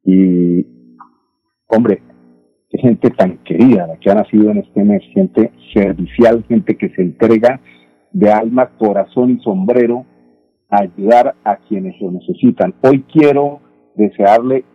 Y, 0.04 0.68
hombre, 1.70 2.04
qué 2.70 2.78
gente 2.78 3.10
tan 3.10 3.40
querida 3.40 3.88
la 3.88 3.98
que 3.98 4.12
ha 4.12 4.14
nacido 4.14 4.52
en 4.52 4.60
este 4.60 4.84
mes, 4.84 5.02
gente 5.12 5.52
servicial, 5.74 6.46
gente 6.48 6.78
que 6.78 6.90
se 6.90 7.02
entrega 7.02 7.60
de 8.12 8.32
alma, 8.32 8.70
corazón 8.78 9.32
y 9.32 9.40
sombrero 9.40 10.06
ayudar 10.82 11.36
a 11.44 11.58
quienes 11.58 12.00
lo 12.02 12.12
necesitan. 12.12 12.74
Hoy 12.84 13.04
quiero 13.04 13.60
desearle 13.96 14.66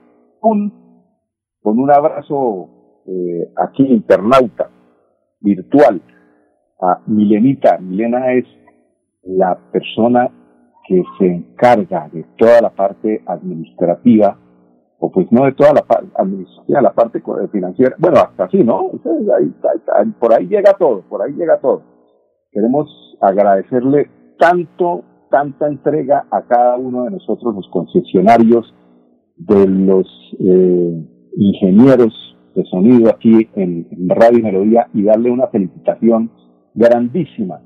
un, 0.43 0.73
con 1.63 1.79
un 1.79 1.91
abrazo 1.91 2.69
eh, 3.07 3.53
aquí 3.57 3.85
internauta, 3.85 4.71
virtual, 5.41 6.01
a 6.81 7.01
Milenita. 7.07 7.79
Milena 7.79 8.33
es 8.33 8.45
la 9.23 9.59
persona 9.73 10.31
que 10.87 11.03
se 11.19 11.27
encarga 11.27 12.09
de 12.13 12.25
toda 12.37 12.63
la 12.63 12.71
parte 12.71 13.23
administrativa, 13.27 14.39
o 15.01 15.11
pues 15.11 15.31
no 15.31 15.45
de 15.45 15.53
toda 15.53 15.73
la 15.75 15.83
parte 15.83 16.09
administrativa, 16.15 16.81
la 16.81 16.93
parte 16.93 17.23
financiera, 17.53 17.95
bueno, 17.99 18.19
hasta 18.21 18.45
así, 18.45 18.65
¿no? 18.65 18.91
por 20.19 20.33
ahí 20.33 20.47
llega 20.47 20.73
todo, 20.79 21.03
por 21.03 21.23
ahí 21.23 21.33
llega 21.33 21.59
todo. 21.61 21.83
Queremos 22.51 22.89
agradecerle 23.21 24.11
tanto, 24.39 25.05
tanta 25.31 25.67
entrega 25.67 26.27
a 26.31 26.43
cada 26.43 26.77
uno 26.77 27.05
de 27.05 27.11
nosotros, 27.13 27.55
los 27.55 27.69
concesionarios, 27.69 28.75
de 29.37 29.67
los 29.69 30.07
eh, 30.41 31.07
ingenieros 31.37 32.13
de 32.55 32.65
sonido 32.65 33.09
aquí 33.11 33.49
en, 33.55 33.87
Radio 34.09 34.43
Melodía 34.43 34.89
y 34.93 35.03
darle 35.03 35.31
una 35.31 35.47
felicitación 35.47 36.31
grandísima, 36.75 37.61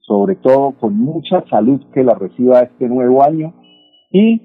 sobre 0.00 0.36
todo 0.36 0.72
con 0.72 0.96
mucha 0.96 1.44
salud 1.50 1.80
que 1.92 2.02
la 2.02 2.14
reciba 2.14 2.60
este 2.60 2.88
nuevo 2.88 3.22
año 3.22 3.54
y 4.10 4.40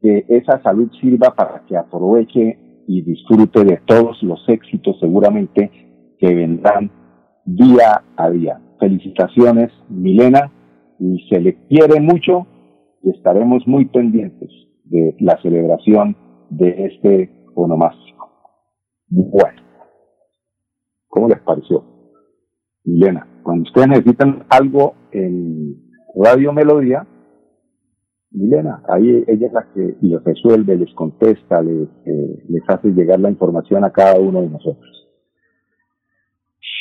que 0.00 0.24
esa 0.28 0.62
salud 0.62 0.88
sirva 1.00 1.34
para 1.34 1.64
que 1.66 1.76
aproveche 1.76 2.58
y 2.86 3.02
disfrute 3.02 3.64
de 3.64 3.80
todos 3.84 4.22
los 4.22 4.40
éxitos 4.48 4.98
seguramente 5.00 5.70
que 6.18 6.34
vendrán 6.34 6.90
día 7.44 8.02
a 8.16 8.30
día. 8.30 8.60
Felicitaciones, 8.78 9.70
Milena, 9.88 10.50
y 11.00 11.26
se 11.28 11.40
le 11.40 11.56
quiere 11.66 11.98
mucho 12.00 12.46
y 13.02 13.10
estaremos 13.10 13.66
muy 13.66 13.86
pendientes 13.86 14.50
de 14.84 15.16
la 15.20 15.40
celebración 15.40 16.16
de 16.50 16.86
este 16.86 17.30
onomástico. 17.54 18.30
Bueno, 19.08 19.62
¿cómo 21.08 21.28
les 21.28 21.40
pareció? 21.40 21.84
Milena, 22.84 23.26
cuando 23.42 23.62
ustedes 23.62 23.88
necesitan 23.88 24.44
algo 24.50 24.94
en 25.12 25.74
Radio 26.14 26.52
Melodía, 26.52 27.06
Milena, 28.32 28.82
ahí 28.88 29.24
ella 29.26 29.46
es 29.46 29.52
la 29.52 29.72
que 29.74 29.96
les 30.00 30.22
resuelve, 30.22 30.76
les 30.76 30.92
contesta, 30.94 31.62
les, 31.62 31.88
eh, 32.04 32.44
les 32.48 32.62
hace 32.68 32.88
llegar 32.90 33.18
la 33.18 33.30
información 33.30 33.84
a 33.84 33.90
cada 33.90 34.20
uno 34.20 34.42
de 34.42 34.50
nosotros. 34.50 35.08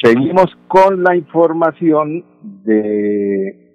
Seguimos 0.04 0.46
con 0.68 1.04
la 1.04 1.16
información 1.16 2.24
de, 2.64 3.69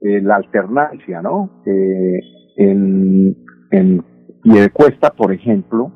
la 0.00 0.36
alternancia, 0.36 1.20
¿no? 1.22 1.62
Eh, 1.66 2.20
en, 2.56 3.36
Piedecuesta, 4.42 5.10
por 5.10 5.32
ejemplo, 5.32 5.92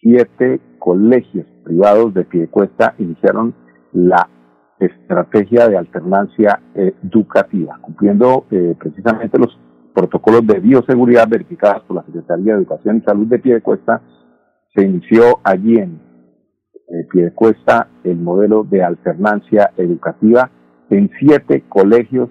siete 0.00 0.60
colegios 0.80 1.46
privados 1.64 2.12
de 2.12 2.24
Piedecuesta 2.24 2.96
iniciaron 2.98 3.54
la 3.92 4.28
estrategia 4.80 5.68
de 5.68 5.78
alternancia 5.78 6.60
educativa, 6.74 7.78
cumpliendo 7.80 8.46
eh, 8.50 8.74
precisamente 8.76 9.38
los 9.38 9.56
protocolos 9.94 10.46
de 10.46 10.58
bioseguridad 10.58 11.28
verificados 11.28 11.84
por 11.84 11.96
la 11.96 12.04
Secretaría 12.04 12.52
de 12.52 12.58
Educación 12.58 12.96
y 12.98 13.00
Salud 13.02 13.26
de 13.28 13.38
Piedecuesta. 13.38 14.02
Se 14.74 14.84
inició 14.84 15.38
allí 15.44 15.76
en 15.76 16.00
eh, 16.88 17.06
Piedecuesta 17.10 17.88
el 18.04 18.16
modelo 18.18 18.64
de 18.64 18.84
alternancia 18.84 19.70
educativa 19.76 20.50
en 20.90 21.10
siete 21.18 21.64
colegios 21.68 22.28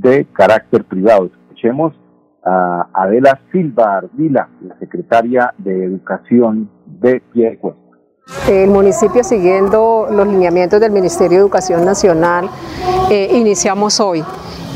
de 0.00 0.26
carácter 0.32 0.84
privado. 0.84 1.26
Escuchemos 1.26 1.94
a 2.44 2.88
Adela 2.94 3.40
Silva 3.52 3.98
Ardila, 3.98 4.48
la 4.66 4.78
secretaria 4.78 5.54
de 5.58 5.84
Educación 5.84 6.70
de 6.86 7.20
Piedecuesta. 7.32 7.80
El 8.48 8.70
municipio, 8.70 9.22
siguiendo 9.22 10.08
los 10.10 10.26
lineamientos 10.26 10.80
del 10.80 10.92
Ministerio 10.92 11.38
de 11.38 11.42
Educación 11.42 11.84
Nacional, 11.84 12.48
eh, 13.10 13.28
iniciamos 13.32 14.00
hoy 14.00 14.24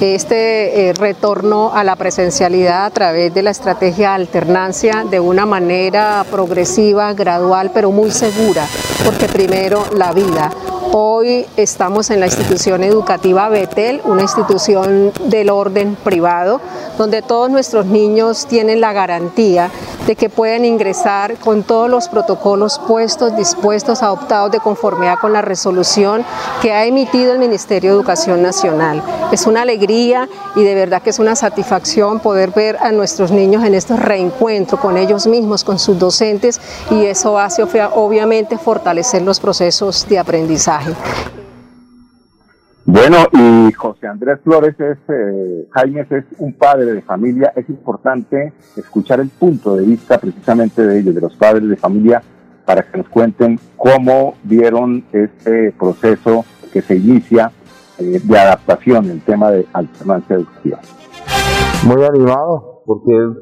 este 0.01 0.91
eh, 0.91 0.93
retorno 0.93 1.73
a 1.73 1.83
la 1.83 1.97
presencialidad 1.97 2.85
a 2.85 2.91
través 2.91 3.33
de 3.33 3.43
la 3.43 3.51
estrategia 3.51 4.15
alternancia 4.15 5.05
de 5.11 5.21
una 5.21 5.47
manera 5.47 6.25
progresiva, 6.31 7.15
gradual, 7.15 7.71
pero 7.73 7.91
muy 7.91 8.11
segura, 8.11 8.67
porque 9.05 9.27
primero 9.27 9.85
la 9.97 10.13
vida. 10.13 10.51
Hoy 10.99 11.45
estamos 11.59 12.09
en 12.09 12.21
la 12.21 12.27
institución 12.27 12.83
educativa 12.83 13.51
Betel, 13.51 14.01
una 14.05 14.23
institución 14.23 15.13
del 15.27 15.51
orden 15.51 15.95
privado, 15.95 16.63
donde 16.99 17.23
todos 17.23 17.51
nuestros 17.51 17.87
niños 17.87 18.47
tienen 18.47 18.81
la 18.81 18.93
garantía 18.93 19.71
de 20.07 20.15
que 20.15 20.29
pueden 20.29 20.65
ingresar 20.65 21.37
con 21.37 21.65
todos 21.65 21.91
los 21.91 22.09
protocolos 22.09 22.79
puestos, 22.87 23.37
dispuestos, 23.37 24.03
adoptados 24.03 24.53
de 24.53 24.61
conformidad 24.61 25.19
con 25.19 25.33
la 25.33 25.43
resolución 25.43 26.25
que 26.63 26.73
ha 26.73 26.85
emitido 26.85 27.33
el 27.33 27.39
Ministerio 27.39 27.91
de 27.91 27.97
Educación 27.97 28.41
Nacional. 28.43 29.03
Es 29.33 29.47
una 29.47 29.63
alegría 29.63 30.29
y 30.55 30.63
de 30.63 30.75
verdad 30.75 31.03
que 31.03 31.11
es 31.11 31.19
una 31.19 31.35
satisfacción 31.35 32.21
poder 32.21 32.51
ver 32.51 32.77
a 32.81 32.93
nuestros 32.93 33.31
niños 33.31 33.65
en 33.65 33.75
este 33.75 33.97
reencuentro 33.97 34.79
con 34.79 34.97
ellos 34.97 35.27
mismos, 35.27 35.65
con 35.65 35.79
sus 35.79 35.99
docentes 35.99 36.61
y 36.91 37.07
eso 37.07 37.39
hace 37.39 37.63
obviamente 37.63 38.59
fortalecer 38.59 39.23
los 39.23 39.41
procesos 39.41 40.07
de 40.09 40.19
aprendizaje. 40.19 40.95
Bueno, 42.89 43.17
y 43.33 43.73
José 43.73 44.07
Andrés 44.07 44.39
Flores 44.45 44.79
es, 44.79 44.99
eh, 45.09 45.67
Jaime 45.73 46.07
es 46.09 46.25
un 46.39 46.53
padre 46.53 46.93
de 46.93 47.03
familia. 47.03 47.53
Es 47.57 47.69
importante 47.69 48.53
escuchar 48.77 49.19
el 49.19 49.29
punto 49.29 49.75
de 49.75 49.85
vista 49.85 50.19
precisamente 50.19 50.87
de 50.87 51.01
ellos, 51.01 51.13
de 51.13 51.21
los 51.21 51.35
padres 51.35 51.69
de 51.69 51.77
familia, 51.77 52.23
para 52.65 52.85
que 52.85 52.99
nos 52.99 53.09
cuenten 53.09 53.59
cómo 53.77 54.35
vieron 54.45 55.05
este 55.13 55.73
proceso 55.73 56.45
que 56.73 56.81
se 56.81 56.95
inicia 56.95 57.51
eh, 57.99 58.21
de 58.23 58.39
adaptación 58.39 59.11
en 59.11 59.21
tema 59.21 59.51
de 59.51 59.67
alternancia 59.73 60.37
educativa. 60.37 60.79
Muy 61.89 62.05
animado, 62.05 62.83
porque 62.87 63.13
el, 63.17 63.35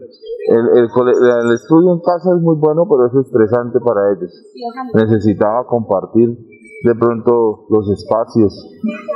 el, 0.48 1.54
estudio 1.54 1.92
en 1.92 2.00
casa 2.00 2.30
es 2.34 2.40
muy 2.40 2.56
bueno, 2.56 2.86
pero 2.88 3.08
es 3.08 3.26
estresante 3.26 3.78
para 3.80 4.10
ellos. 4.12 4.32
Necesitaba 4.94 5.66
compartir 5.66 6.34
de 6.84 6.94
pronto 6.94 7.64
los 7.70 7.88
espacios, 7.90 8.52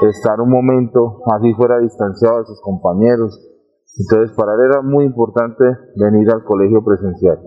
estar 0.08 0.40
un 0.40 0.48
momento 0.48 1.20
así 1.26 1.52
fuera 1.52 1.78
distanciado 1.78 2.38
de 2.38 2.46
sus 2.46 2.60
compañeros. 2.62 3.38
Entonces 3.98 4.34
para 4.34 4.54
él 4.54 4.70
era 4.72 4.80
muy 4.80 5.04
importante 5.04 5.64
venir 5.96 6.30
al 6.32 6.44
colegio 6.44 6.82
presencial. 6.82 7.38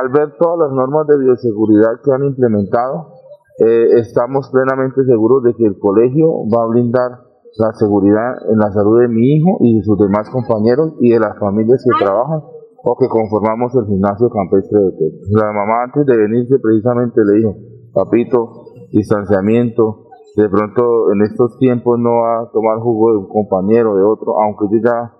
Al 0.00 0.08
ver 0.08 0.36
todas 0.38 0.58
las 0.58 0.72
normas 0.72 1.06
de 1.06 1.18
bioseguridad 1.18 2.00
que 2.02 2.12
han 2.12 2.24
implementado, 2.24 3.12
eh, 3.60 3.98
estamos 3.98 4.48
plenamente 4.50 5.04
seguros 5.04 5.42
de 5.42 5.54
que 5.54 5.66
el 5.66 5.78
colegio 5.78 6.48
va 6.48 6.64
a 6.64 6.68
brindar 6.68 7.10
la 7.58 7.72
seguridad 7.74 8.36
en 8.48 8.58
la 8.58 8.72
salud 8.72 9.00
de 9.00 9.08
mi 9.08 9.36
hijo 9.36 9.58
y 9.60 9.76
de 9.76 9.84
sus 9.84 9.98
demás 9.98 10.30
compañeros 10.30 10.94
y 11.00 11.10
de 11.10 11.20
las 11.20 11.38
familias 11.38 11.84
que 11.84 12.04
trabajan 12.04 12.40
o 12.84 12.96
que 12.96 13.08
conformamos 13.08 13.74
el 13.74 13.86
gimnasio 13.86 14.30
campestre 14.30 14.80
de 14.80 14.92
Tec. 14.92 15.12
La 15.32 15.52
mamá 15.52 15.84
antes 15.84 16.06
de 16.06 16.16
venirse 16.16 16.58
precisamente 16.58 17.20
le 17.24 17.38
dijo, 17.38 17.56
papito, 17.92 18.67
distanciamiento, 18.92 20.06
de 20.36 20.48
pronto 20.48 21.12
en 21.12 21.22
estos 21.22 21.58
tiempos 21.58 21.98
no 21.98 22.22
va 22.22 22.42
a 22.42 22.50
tomar 22.52 22.78
jugo 22.78 23.12
de 23.12 23.18
un 23.18 23.28
compañero, 23.28 23.96
de 23.96 24.02
otro, 24.02 24.40
aunque 24.40 24.66
ellos 24.70 24.84
ya 24.84 25.14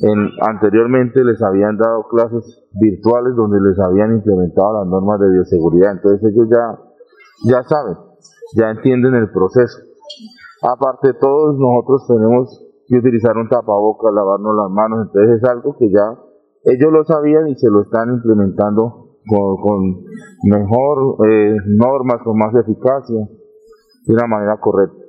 en, 0.00 0.28
anteriormente 0.42 1.24
les 1.24 1.42
habían 1.42 1.76
dado 1.76 2.04
clases 2.08 2.68
virtuales 2.72 3.34
donde 3.34 3.60
les 3.60 3.78
habían 3.80 4.12
implementado 4.12 4.80
las 4.80 4.86
normas 4.86 5.20
de 5.20 5.30
bioseguridad, 5.30 5.92
entonces 5.92 6.32
ellos 6.32 6.48
ya, 6.50 6.78
ya 7.44 7.62
saben, 7.64 7.96
ya 8.56 8.70
entienden 8.70 9.14
el 9.14 9.30
proceso. 9.30 9.78
Aparte 10.62 11.14
todos 11.14 11.56
nosotros 11.58 12.06
tenemos 12.06 12.64
que 12.86 12.98
utilizar 12.98 13.36
un 13.36 13.48
tapabocas, 13.48 14.12
lavarnos 14.12 14.56
las 14.56 14.70
manos, 14.70 15.06
entonces 15.06 15.42
es 15.42 15.48
algo 15.48 15.76
que 15.76 15.90
ya 15.90 16.18
ellos 16.64 16.92
lo 16.92 17.04
sabían 17.04 17.48
y 17.48 17.54
se 17.56 17.70
lo 17.70 17.82
están 17.82 18.10
implementando 18.10 19.07
con, 19.28 20.04
mejor 20.44 21.18
eh, 21.28 21.56
normas, 21.66 22.22
con 22.22 22.38
más 22.38 22.54
eficacia, 22.54 23.28
de 24.04 24.14
una 24.14 24.26
manera 24.26 24.56
correcta. 24.58 25.04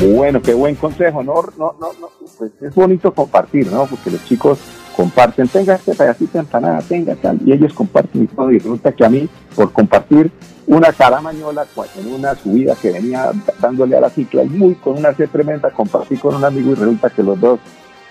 Bueno, 0.00 0.42
qué 0.42 0.54
buen 0.54 0.74
consejo, 0.74 1.22
no, 1.22 1.34
no, 1.56 1.74
no, 1.80 1.88
no, 2.00 2.08
pues 2.38 2.52
es 2.60 2.74
bonito 2.74 3.14
compartir, 3.14 3.70
¿no? 3.70 3.86
Porque 3.86 4.10
los 4.10 4.24
chicos 4.24 4.58
comparten, 4.96 5.48
tenga 5.48 5.74
este 5.74 5.94
pedacito 5.94 6.32
de 6.34 6.40
empanada, 6.40 6.80
tenga 6.80 7.14
tal, 7.14 7.40
y 7.44 7.52
ellos 7.52 7.72
comparten 7.72 8.24
y 8.24 8.26
todo, 8.26 8.50
y 8.50 8.58
resulta 8.58 8.92
que 8.92 9.04
a 9.04 9.08
mí, 9.08 9.28
por 9.54 9.72
compartir 9.72 10.30
una 10.66 10.92
caramañola 10.92 11.66
en 11.98 12.12
una 12.12 12.34
subida 12.34 12.74
que 12.74 12.92
venía 12.92 13.30
dándole 13.60 13.96
a 13.96 14.00
la 14.00 14.10
cicla, 14.10 14.42
y 14.42 14.48
muy 14.48 14.74
con 14.74 14.98
una 14.98 15.14
sed 15.14 15.28
tremenda, 15.30 15.70
compartí 15.70 16.16
con 16.16 16.34
un 16.34 16.44
amigo 16.44 16.72
y 16.72 16.74
resulta 16.74 17.10
que 17.10 17.22
los 17.22 17.40
dos 17.40 17.60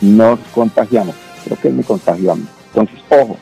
nos 0.02 0.39
contagiamos, 0.54 1.15
creo 1.43 1.58
que 1.62 1.69
me 1.69 1.84
mí. 1.84 2.45
Entonces, 2.73 2.99
ojo, 3.10 3.38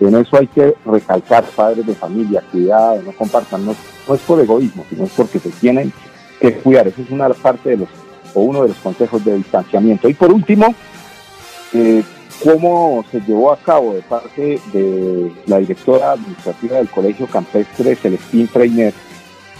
en 0.00 0.16
eso 0.16 0.36
hay 0.36 0.46
que 0.46 0.74
recalcar, 0.84 1.44
padres 1.44 1.86
de 1.86 1.94
familia, 1.94 2.42
cuidado, 2.50 3.02
no 3.02 3.12
compartan, 3.12 3.64
no, 3.64 3.72
es 3.72 4.20
por 4.20 4.40
egoísmo, 4.40 4.84
sino 4.88 5.04
es 5.04 5.10
porque 5.10 5.38
se 5.38 5.50
tienen 5.50 5.92
que 6.40 6.54
cuidar. 6.54 6.88
Esa 6.88 7.02
es 7.02 7.10
una 7.10 7.28
parte 7.30 7.70
de 7.70 7.76
los, 7.78 7.88
o 8.34 8.40
uno 8.40 8.62
de 8.62 8.68
los 8.68 8.76
consejos 8.78 9.24
de 9.24 9.36
distanciamiento. 9.36 10.08
Y 10.08 10.14
por 10.14 10.32
último, 10.32 10.74
eh, 11.72 12.02
cómo 12.42 13.04
se 13.10 13.20
llevó 13.20 13.52
a 13.52 13.56
cabo 13.56 13.94
de 13.94 14.02
parte 14.02 14.60
de 14.72 15.32
la 15.46 15.58
directora 15.58 16.12
administrativa 16.12 16.78
del 16.78 16.88
Colegio 16.88 17.26
Campestre 17.26 17.94
Celestín 17.94 18.48
Freiner 18.48 18.92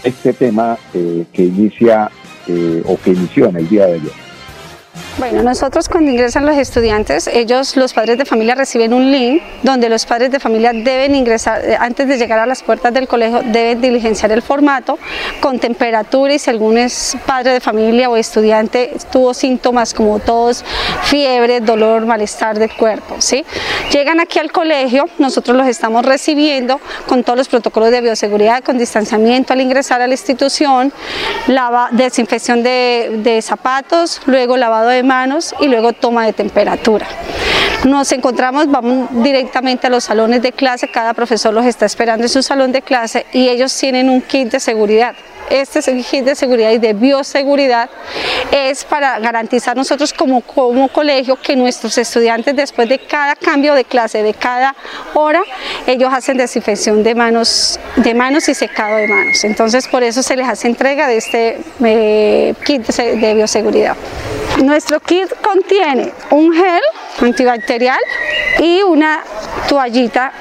este 0.03 0.33
tema 0.33 0.77
eh, 0.93 1.25
que 1.31 1.43
inicia 1.45 2.11
eh, 2.47 2.83
o 2.85 2.97
que 2.97 3.11
inició 3.11 3.47
en 3.47 3.57
el 3.57 3.69
día 3.69 3.85
de 3.85 3.93
ayer. 3.93 4.22
Bueno, 5.19 5.43
nosotros 5.43 5.89
cuando 5.89 6.09
ingresan 6.09 6.43
los 6.43 6.57
estudiantes, 6.57 7.27
ellos, 7.27 7.77
los 7.77 7.93
padres 7.93 8.17
de 8.17 8.25
familia, 8.25 8.55
reciben 8.55 8.95
un 8.95 9.11
link 9.11 9.43
donde 9.61 9.87
los 9.87 10.07
padres 10.07 10.31
de 10.31 10.39
familia 10.39 10.71
deben 10.73 11.13
ingresar, 11.13 11.63
eh, 11.63 11.77
antes 11.79 12.07
de 12.07 12.17
llegar 12.17 12.39
a 12.39 12.47
las 12.47 12.63
puertas 12.63 12.91
del 12.95 13.07
colegio, 13.07 13.43
deben 13.43 13.79
diligenciar 13.79 14.31
el 14.31 14.41
formato 14.41 14.97
con 15.39 15.59
temperatura 15.59 16.33
y 16.33 16.39
si 16.39 16.49
algún 16.49 16.79
es 16.79 17.15
padre 17.27 17.51
de 17.51 17.59
familia 17.59 18.09
o 18.09 18.15
estudiante 18.15 18.93
tuvo 19.11 19.35
síntomas 19.35 19.93
como 19.93 20.17
tos, 20.17 20.65
fiebre, 21.03 21.59
dolor, 21.61 22.07
malestar 22.07 22.57
del 22.57 22.73
cuerpo. 22.73 23.17
¿sí? 23.19 23.45
Llegan 23.91 24.19
aquí 24.19 24.39
al 24.39 24.51
colegio, 24.51 25.05
nosotros 25.19 25.55
los 25.55 25.67
estamos 25.67 26.03
recibiendo 26.03 26.81
con 27.07 27.23
todos 27.23 27.37
los 27.37 27.49
protocolos 27.49 27.91
de 27.91 28.01
bioseguridad, 28.01 28.63
con 28.63 28.79
distanciamiento 28.79 29.53
al 29.53 29.61
ingresar 29.61 30.01
a 30.01 30.07
la 30.07 30.13
institución, 30.15 30.91
lava, 31.45 31.89
desinfección 31.91 32.63
de, 32.63 33.19
de 33.23 33.43
zapatos, 33.43 34.19
luego 34.25 34.57
lavado 34.57 34.89
de 34.89 35.02
manos 35.03 35.53
y 35.59 35.67
luego 35.67 35.93
toma 35.93 36.25
de 36.25 36.33
temperatura. 36.33 37.07
Nos 37.85 38.13
encontramos, 38.13 38.71
vamos 38.71 39.09
directamente 39.23 39.87
a 39.87 39.89
los 39.89 40.05
salones 40.05 40.41
de 40.41 40.53
clase, 40.53 40.87
cada 40.87 41.13
profesor 41.13 41.53
los 41.53 41.65
está 41.65 41.85
esperando 41.85 42.23
en 42.23 42.29
su 42.29 42.41
salón 42.41 42.71
de 42.71 42.81
clase 42.81 43.25
y 43.33 43.49
ellos 43.49 43.77
tienen 43.77 44.09
un 44.09 44.21
kit 44.21 44.51
de 44.51 44.59
seguridad. 44.61 45.15
Este 45.49 45.81
kit 46.01 46.23
de 46.23 46.35
seguridad 46.35 46.71
y 46.71 46.77
de 46.77 46.93
bioseguridad 46.93 47.89
es 48.51 48.85
para 48.85 49.19
garantizar 49.19 49.75
nosotros 49.75 50.13
como, 50.13 50.39
como 50.39 50.87
colegio 50.87 51.35
que 51.35 51.57
nuestros 51.57 51.97
estudiantes 51.97 52.55
después 52.55 52.87
de 52.87 52.99
cada 52.99 53.35
cambio 53.35 53.73
de 53.73 53.83
clase, 53.83 54.23
de 54.23 54.33
cada 54.33 54.73
hora, 55.13 55.43
ellos 55.85 56.11
hacen 56.13 56.37
desinfección 56.37 57.03
de 57.03 57.15
manos, 57.15 57.77
de 57.97 58.13
manos 58.13 58.47
y 58.47 58.53
secado 58.53 58.95
de 58.95 59.09
manos. 59.09 59.43
Entonces 59.43 59.89
por 59.89 60.03
eso 60.03 60.23
se 60.23 60.37
les 60.37 60.47
hace 60.47 60.67
entrega 60.67 61.07
de 61.07 61.17
este 61.17 61.59
eh, 61.83 62.53
kit 62.65 62.87
de, 62.87 63.17
de 63.17 63.33
bioseguridad. 63.33 63.97
Nuestro 64.61 64.99
kit 64.99 65.29
contiene 65.41 66.13
un 66.29 66.53
gel 66.53 66.81
antibacterial 67.21 67.99
y 68.59 68.81
una 68.81 69.23
toallita 69.67 70.31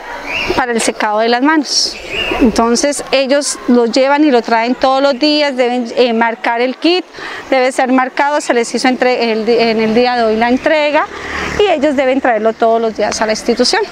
para 0.57 0.73
el 0.73 0.81
secado 0.81 1.21
de 1.21 1.29
las 1.29 1.43
manos. 1.43 1.97
Entonces 2.41 3.05
ellos 3.11 3.59
lo 3.69 3.87
llevan 3.87 4.25
y 4.25 4.31
lo 4.31 4.43
traen 4.43 4.75
todos 4.75 5.03
los 5.03 5.19
días, 5.19 5.57
deben 5.57 5.93
eh, 5.97 6.13
marcar 6.13 6.61
el 6.61 6.77
kit, 6.77 7.05
debe 7.51 7.73
ser 7.73 7.93
marcado, 7.93 8.41
se 8.41 8.55
les 8.55 8.73
hizo 8.75 8.89
entre 8.89 9.33
el, 9.33 9.49
en 9.49 9.81
el 9.81 9.95
día 9.95 10.17
de 10.17 10.25
hoy 10.25 10.37
la 10.37 10.49
entrega 10.49 11.07
y 11.59 11.71
ellos 11.71 11.97
deben 11.97 12.21
traerlo 12.21 12.53
todos 12.53 12.81
los 12.81 12.97
días 12.97 13.21
a 13.21 13.27
la 13.27 13.33
institución. 13.33 13.83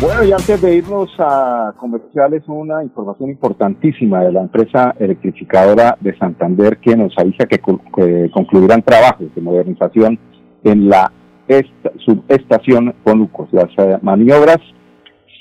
Bueno, 0.00 0.24
y 0.24 0.32
antes 0.32 0.62
de 0.62 0.76
irnos 0.76 1.10
a 1.18 1.74
comerciales, 1.76 2.42
una 2.46 2.82
información 2.82 3.28
importantísima 3.28 4.24
de 4.24 4.32
la 4.32 4.40
empresa 4.40 4.94
electrificadora 4.98 5.98
de 6.00 6.16
Santander 6.16 6.78
que 6.78 6.96
nos 6.96 7.12
avisa 7.18 7.44
que, 7.44 7.58
que 7.58 8.30
concluirán 8.32 8.80
trabajos 8.80 9.26
de 9.34 9.42
modernización 9.42 10.18
en 10.64 10.88
la 10.88 11.12
esta, 11.48 11.92
subestación 11.98 12.94
Conucos. 13.04 13.52
Las 13.52 13.68
eh, 13.76 13.98
maniobras 14.00 14.56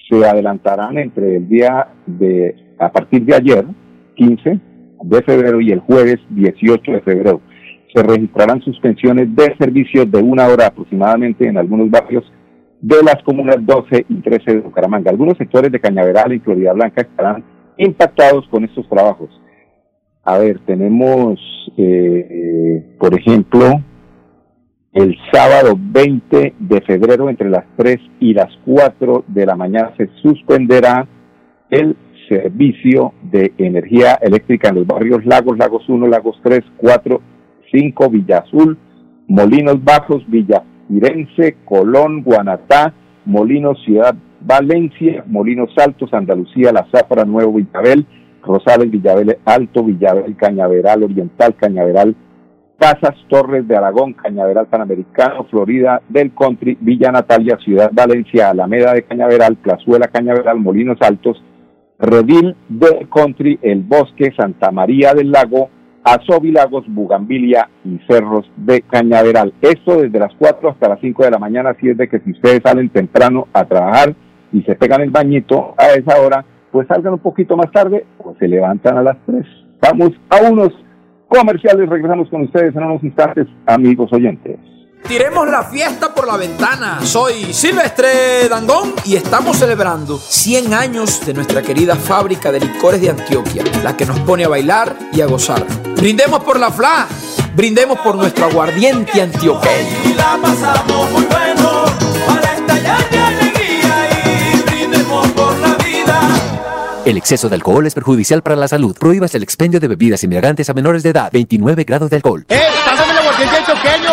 se 0.09 0.27
adelantarán 0.27 0.97
entre 0.97 1.37
el 1.37 1.47
día 1.47 1.93
de, 2.05 2.53
a 2.79 2.91
partir 2.91 3.23
de 3.23 3.35
ayer, 3.35 3.65
15 4.15 4.59
de 5.03 5.21
febrero, 5.21 5.61
y 5.61 5.71
el 5.71 5.79
jueves 5.79 6.17
18 6.31 6.91
de 6.91 7.01
febrero. 7.01 7.41
Se 7.95 8.03
registrarán 8.03 8.61
suspensiones 8.61 9.33
de 9.33 9.55
servicios 9.57 10.11
de 10.11 10.21
una 10.21 10.47
hora 10.47 10.67
aproximadamente 10.67 11.47
en 11.47 11.57
algunos 11.57 11.89
barrios 11.89 12.25
de 12.81 13.03
las 13.03 13.21
comunas 13.23 13.57
12 13.59 14.05
y 14.07 14.15
13 14.21 14.55
de 14.55 14.59
Bucaramanga. 14.61 15.11
Algunos 15.11 15.37
sectores 15.37 15.71
de 15.71 15.79
Cañaveral 15.79 16.33
y 16.33 16.39
Florida 16.39 16.73
Blanca 16.73 17.01
estarán 17.01 17.43
impactados 17.77 18.47
con 18.49 18.63
estos 18.63 18.87
trabajos. 18.89 19.29
A 20.23 20.37
ver, 20.37 20.59
tenemos, 20.65 21.39
eh, 21.77 22.27
eh, 22.29 22.95
por 22.99 23.17
ejemplo, 23.17 23.81
el 24.93 25.15
sábado 25.31 25.77
20 25.77 26.55
de 26.57 26.81
febrero 26.81 27.29
entre 27.29 27.49
las 27.49 27.65
3 27.77 27.97
y 28.19 28.33
las 28.33 28.49
4 28.65 29.23
de 29.27 29.45
la 29.45 29.55
mañana 29.55 29.93
se 29.97 30.09
suspenderá 30.21 31.07
el 31.69 31.95
servicio 32.27 33.13
de 33.23 33.53
energía 33.57 34.19
eléctrica 34.21 34.69
en 34.69 34.75
los 34.75 34.87
barrios 34.87 35.25
Lagos, 35.25 35.57
Lagos 35.57 35.87
1, 35.87 36.07
Lagos 36.07 36.39
3, 36.43 36.61
4, 36.77 37.21
5, 37.71 38.09
Villa 38.09 38.39
Azul, 38.39 38.77
Molinos 39.27 39.83
Bajos, 39.83 40.23
Villa 40.27 40.63
Firenze, 40.89 41.55
Colón, 41.63 42.23
Guanatá, 42.23 42.93
Molinos 43.25 43.81
Ciudad 43.85 44.15
Valencia, 44.41 45.23
Molinos 45.27 45.69
Altos, 45.77 46.13
Andalucía, 46.13 46.71
La 46.71 46.87
Zafra, 46.91 47.23
Nuevo 47.23 47.53
Villabel, 47.53 48.05
Rosales, 48.41 48.89
Villabel 48.89 49.37
Alto, 49.45 49.83
Villabel, 49.83 50.35
Cañaveral 50.35 51.03
Oriental, 51.03 51.55
Cañaveral 51.55 52.15
Casas, 52.79 53.15
Torres 53.27 53.67
de 53.67 53.75
Aragón, 53.75 54.13
Cañaveral 54.13 54.67
Panamericano, 54.67 55.43
Florida 55.49 56.01
del 56.07 56.33
Country, 56.33 56.77
Villa 56.79 57.11
Natalia, 57.11 57.57
Ciudad 57.63 57.91
Valencia, 57.93 58.49
Alameda 58.49 58.93
de 58.93 59.03
Cañaveral, 59.03 59.57
Plazuela 59.57 60.07
Cañaveral, 60.07 60.59
Molinos 60.59 60.97
Altos, 61.01 61.43
Redil 61.99 62.55
del 62.69 63.09
Country, 63.09 63.59
El 63.61 63.81
Bosque, 63.81 64.31
Santa 64.37 64.71
María 64.71 65.13
del 65.13 65.31
Lago, 65.31 65.69
Lagos, 66.51 66.85
Bugambilia 66.87 67.69
y 67.85 67.99
Cerros 68.07 68.49
de 68.55 68.81
Cañaveral. 68.81 69.53
Esto 69.61 70.01
desde 70.01 70.19
las 70.19 70.33
4 70.37 70.69
hasta 70.69 70.89
las 70.89 70.99
5 70.99 71.23
de 71.23 71.31
la 71.31 71.39
mañana, 71.39 71.71
así 71.71 71.89
es 71.89 71.97
de 71.97 72.07
que 72.07 72.19
si 72.19 72.31
ustedes 72.31 72.61
salen 72.63 72.89
temprano 72.89 73.47
a 73.53 73.65
trabajar 73.65 74.15
y 74.51 74.61
se 74.63 74.75
pegan 74.75 75.01
el 75.01 75.11
bañito 75.11 75.75
a 75.77 75.87
esa 75.93 76.19
hora, 76.19 76.45
pues 76.71 76.87
salgan 76.87 77.13
un 77.13 77.19
poquito 77.19 77.55
más 77.57 77.71
tarde 77.71 78.05
o 78.17 78.35
se 78.39 78.47
levantan 78.47 78.97
a 78.97 79.03
las 79.03 79.17
3. 79.25 79.45
Vamos 79.81 80.11
a 80.29 80.49
unos 80.49 80.73
comerciales. 81.27 81.89
Regresamos 81.89 82.29
con 82.29 82.41
ustedes 82.41 82.75
en 82.75 82.83
unos 82.83 83.03
instantes, 83.03 83.47
amigos 83.65 84.11
oyentes. 84.11 84.59
Tiremos 85.07 85.49
la 85.49 85.63
fiesta 85.63 86.13
por 86.13 86.27
la 86.27 86.35
ventana. 86.35 86.99
Soy 87.01 87.53
Silvestre 87.53 88.49
Dangón 88.49 88.93
y 89.05 89.15
estamos 89.15 89.57
celebrando 89.57 90.17
100 90.17 90.73
años 90.73 91.25
de 91.25 91.33
nuestra 91.33 91.61
querida 91.61 91.95
fábrica 91.95 92.51
de 92.51 92.59
licores 92.59 93.01
de 93.01 93.09
Antioquia, 93.09 93.63
la 93.83 93.95
que 93.95 94.05
nos 94.05 94.19
pone 94.19 94.43
a 94.43 94.49
bailar 94.49 94.95
y 95.13 95.21
a 95.21 95.27
gozar. 95.27 95.65
Brindemos 95.99 96.41
por 96.45 96.57
la 96.57 96.71
FLA, 96.71 97.07
brindemos 97.55 97.99
por 97.99 98.15
nuestro 98.15 98.45
aguardiente 98.45 99.21
antioqueño. 99.21 100.15
la 100.15 100.39
pasamos 100.41 101.11
muy 101.11 101.25
bueno 101.25 101.85
para 102.25 102.53
estallar 102.53 103.09
de 103.09 103.19
alegría 103.19 104.09
y 104.23 104.61
brindemos 104.61 105.27
por 105.31 105.57
la 105.57 105.75
vida. 105.83 106.21
El 107.03 107.17
exceso 107.17 107.49
de 107.49 107.55
alcohol 107.55 107.85
es 107.85 107.93
perjudicial 107.93 108.41
para 108.41 108.55
la 108.55 108.69
salud. 108.69 108.95
Prohíbas 108.97 109.35
el 109.35 109.43
expendio 109.43 109.81
de 109.81 109.89
bebidas 109.89 110.23
embriagantes 110.23 110.69
a 110.69 110.73
menores 110.73 111.03
de 111.03 111.09
edad. 111.09 111.29
29 111.33 111.83
grados 111.83 112.09
de 112.09 112.15
alcohol. 112.15 112.45
¡Eh! 112.47 112.61
¡Pásame 112.85 113.11
el 113.11 113.17
aguardiente 113.17 113.57
antioqueño! 113.57 114.11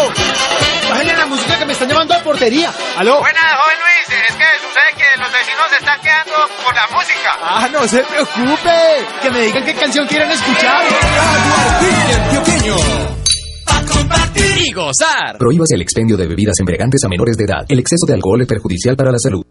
¡Bájale 0.91 1.17
la 1.17 1.27
música 1.27 1.57
que 1.57 1.67
me 1.67 1.73
están 1.73 1.89
llamando 1.89 2.15
a 2.15 2.19
portería! 2.19 2.73
¡Aló! 2.97 3.21
Buenas, 3.21 3.43
están 5.87 6.01
quedando 6.01 6.35
por 6.65 6.75
la 6.75 6.87
música. 6.91 7.31
¡Ah, 7.41 7.69
no 7.73 7.87
se 7.87 8.03
preocupe! 8.03 9.07
Que 9.23 9.31
me 9.31 9.41
digan 9.43 9.65
qué 9.65 9.75
canción 9.75 10.07
quieren 10.09 10.31
escuchar. 10.31 10.83
compartir 13.87 14.67
y 14.67 14.73
gozar. 14.73 15.39
Prohíbas 15.39 15.71
el 15.71 15.83
expendio 15.83 16.17
de 16.17 16.27
bebidas 16.27 16.59
embriagantes 16.59 17.05
a 17.05 17.09
menores 17.09 17.37
de 17.37 17.45
edad. 17.45 17.65
El 17.69 17.79
exceso 17.79 18.05
de 18.05 18.15
alcohol 18.15 18.43
es 18.43 18.49
perjudicial 18.49 18.97
para 18.97 19.13
la 19.13 19.19
salud. 19.19 19.45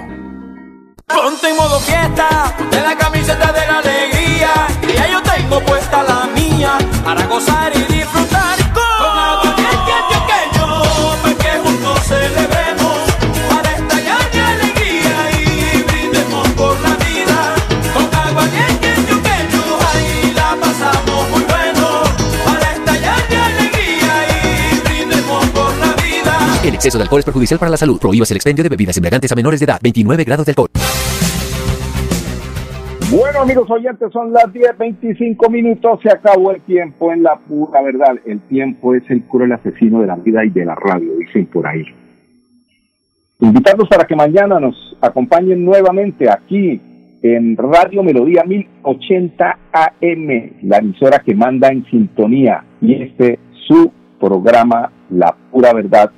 Ponte 1.06 1.50
en 1.50 1.58
modo 1.58 1.80
fiesta, 1.80 2.56
de 2.72 2.82
la 2.82 2.98
camiseta 2.98 3.52
de 3.52 3.68
la 3.68 3.80
alegría. 3.80 4.54
Y 4.84 4.94
ya 4.94 5.12
yo 5.12 5.22
tengo 5.22 5.60
puesta 5.62 6.02
la 6.04 6.28
mía 6.34 6.78
para 7.04 7.26
gozar 7.28 7.74
y 7.76 7.80
disfrutar 7.80 8.11
El 26.64 26.76
exceso 26.76 27.00
de 27.00 27.06
alcohol 27.06 27.20
es 27.20 27.26
perjudicial 27.26 27.60
para 27.60 27.72
la 27.72 27.78
salud. 27.78 28.00
Prohíbas 28.00 28.30
el 28.30 28.38
expendio 28.38 28.62
de 28.64 28.70
bebidas 28.70 28.96
embriagantes 28.96 29.32
a 29.32 29.36
menores 29.36 29.60
de 29.60 29.66
edad. 29.66 29.80
29 29.82 30.24
grados 30.24 30.46
de 30.46 30.52
alcohol. 30.52 30.68
Bueno, 33.10 33.42
amigos 33.42 33.70
oyentes, 33.70 34.12
son 34.14 34.32
las 34.32 34.46
10.25 34.46 35.50
minutos. 35.50 36.00
Se 36.04 36.12
acabó 36.12 36.52
el 36.52 36.62
tiempo 36.62 37.12
en 37.12 37.24
la 37.24 37.36
pura 37.36 37.82
verdad. 37.82 38.16
El 38.26 38.42
tiempo 38.42 38.94
es 38.94 39.02
el 39.10 39.24
cruel 39.24 39.52
asesino 39.54 40.02
de 40.02 40.08
la 40.08 40.16
vida 40.18 40.46
y 40.46 40.50
de 40.52 40.64
la 40.64 40.76
radio, 40.76 41.12
dicen 41.18 41.48
por 41.48 41.66
ahí. 41.66 41.84
Invitarlos 43.40 43.90
para 43.90 44.06
que 44.06 44.16
mañana 44.16 44.60
nos 44.60 44.96
acompañen 45.02 45.66
nuevamente 45.66 46.30
aquí 46.30 46.80
en 47.24 47.58
Radio 47.58 48.04
Melodía 48.04 48.44
1080 48.46 49.58
AM, 49.74 50.52
la 50.62 50.78
emisora 50.78 51.24
que 51.26 51.34
manda 51.34 51.70
en 51.70 51.84
sintonía, 51.86 52.64
y 52.82 53.02
este 53.02 53.40
su 53.68 53.92
programa 54.20 54.92
La 55.10 55.36
Pura 55.52 55.74
Verdad 55.74 56.12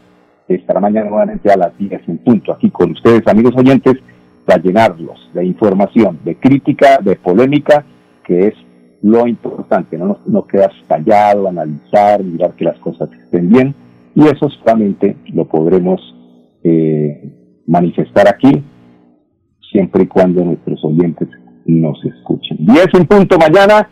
estará 0.55 0.79
mañana 0.79 1.09
nuevamente 1.09 1.51
a 1.51 1.57
las 1.57 1.77
10 1.77 2.01
en 2.07 2.17
punto, 2.19 2.53
aquí 2.53 2.69
con 2.69 2.91
ustedes, 2.91 3.27
amigos 3.27 3.53
oyentes, 3.55 3.95
para 4.45 4.61
llenarlos 4.61 5.29
de 5.33 5.45
información, 5.45 6.19
de 6.23 6.35
crítica, 6.35 6.99
de 7.01 7.15
polémica, 7.15 7.85
que 8.25 8.47
es 8.47 8.53
lo 9.01 9.27
importante, 9.27 9.97
no, 9.97 10.17
no 10.25 10.45
quedas 10.47 10.71
callado, 10.87 11.47
analizar, 11.47 12.23
mirar 12.23 12.53
que 12.53 12.65
las 12.65 12.79
cosas 12.79 13.09
estén 13.11 13.49
bien, 13.49 13.75
y 14.15 14.23
eso 14.23 14.49
solamente 14.49 15.17
lo 15.33 15.45
podremos 15.45 16.01
eh, 16.63 17.61
manifestar 17.67 18.27
aquí, 18.27 18.63
siempre 19.71 20.03
y 20.03 20.07
cuando 20.07 20.43
nuestros 20.43 20.83
oyentes 20.85 21.27
nos 21.65 22.03
escuchen. 22.05 22.57
10 22.59 22.85
en 22.93 23.05
punto 23.07 23.37
mañana, 23.37 23.89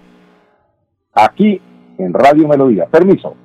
aquí 1.13 1.59
en 1.97 2.13
Radio 2.13 2.47
Melodía. 2.47 2.85
Permiso. 2.85 3.35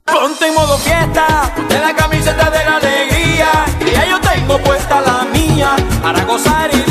Ponte 0.04 0.48
en 0.48 0.54
modo 0.54 0.76
fiesta, 0.78 1.52
de 1.68 1.78
la 1.78 1.94
camiseta 1.94 2.50
de 2.50 2.64
la 2.64 2.76
alegría. 2.76 3.64
Y 3.80 3.84
ya 3.92 4.04
yo 4.08 4.18
tengo 4.20 4.58
puesta 4.58 5.00
la 5.00 5.24
mía 5.32 5.76
para 6.02 6.24
gozar 6.24 6.68
y 6.74 6.81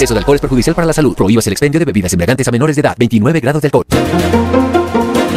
exceso 0.00 0.14
de 0.14 0.20
alcohol 0.20 0.36
es 0.36 0.40
perjudicial 0.40 0.74
para 0.74 0.86
la 0.86 0.94
salud. 0.94 1.14
Prohíbas 1.14 1.46
el 1.46 1.52
expendio 1.52 1.78
de 1.78 1.84
bebidas 1.84 2.10
embriagantes 2.14 2.48
a 2.48 2.50
menores 2.50 2.74
de 2.74 2.80
edad. 2.80 2.96
29 2.98 3.40
grados 3.40 3.60
de 3.60 3.66
alcohol. 3.66 3.84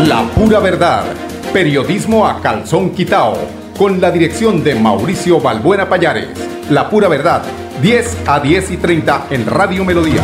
La 0.08 0.24
pura 0.34 0.60
verdad. 0.60 1.04
Periodismo 1.52 2.26
a 2.26 2.42
calzón 2.42 2.92
quitao. 2.92 3.38
Con 3.78 4.00
la 4.00 4.10
dirección 4.10 4.64
de 4.64 4.76
Mauricio 4.76 5.42
Balbuena 5.42 5.90
Payares. 5.90 6.30
La 6.70 6.90
pura 6.90 7.10
verdad. 7.10 7.44
10 7.82 8.18
a 8.26 8.40
10 8.40 8.72
y 8.72 8.78
30 8.78 9.28
en 9.32 9.46
Radio 9.46 9.84
Melodía. 9.84 10.24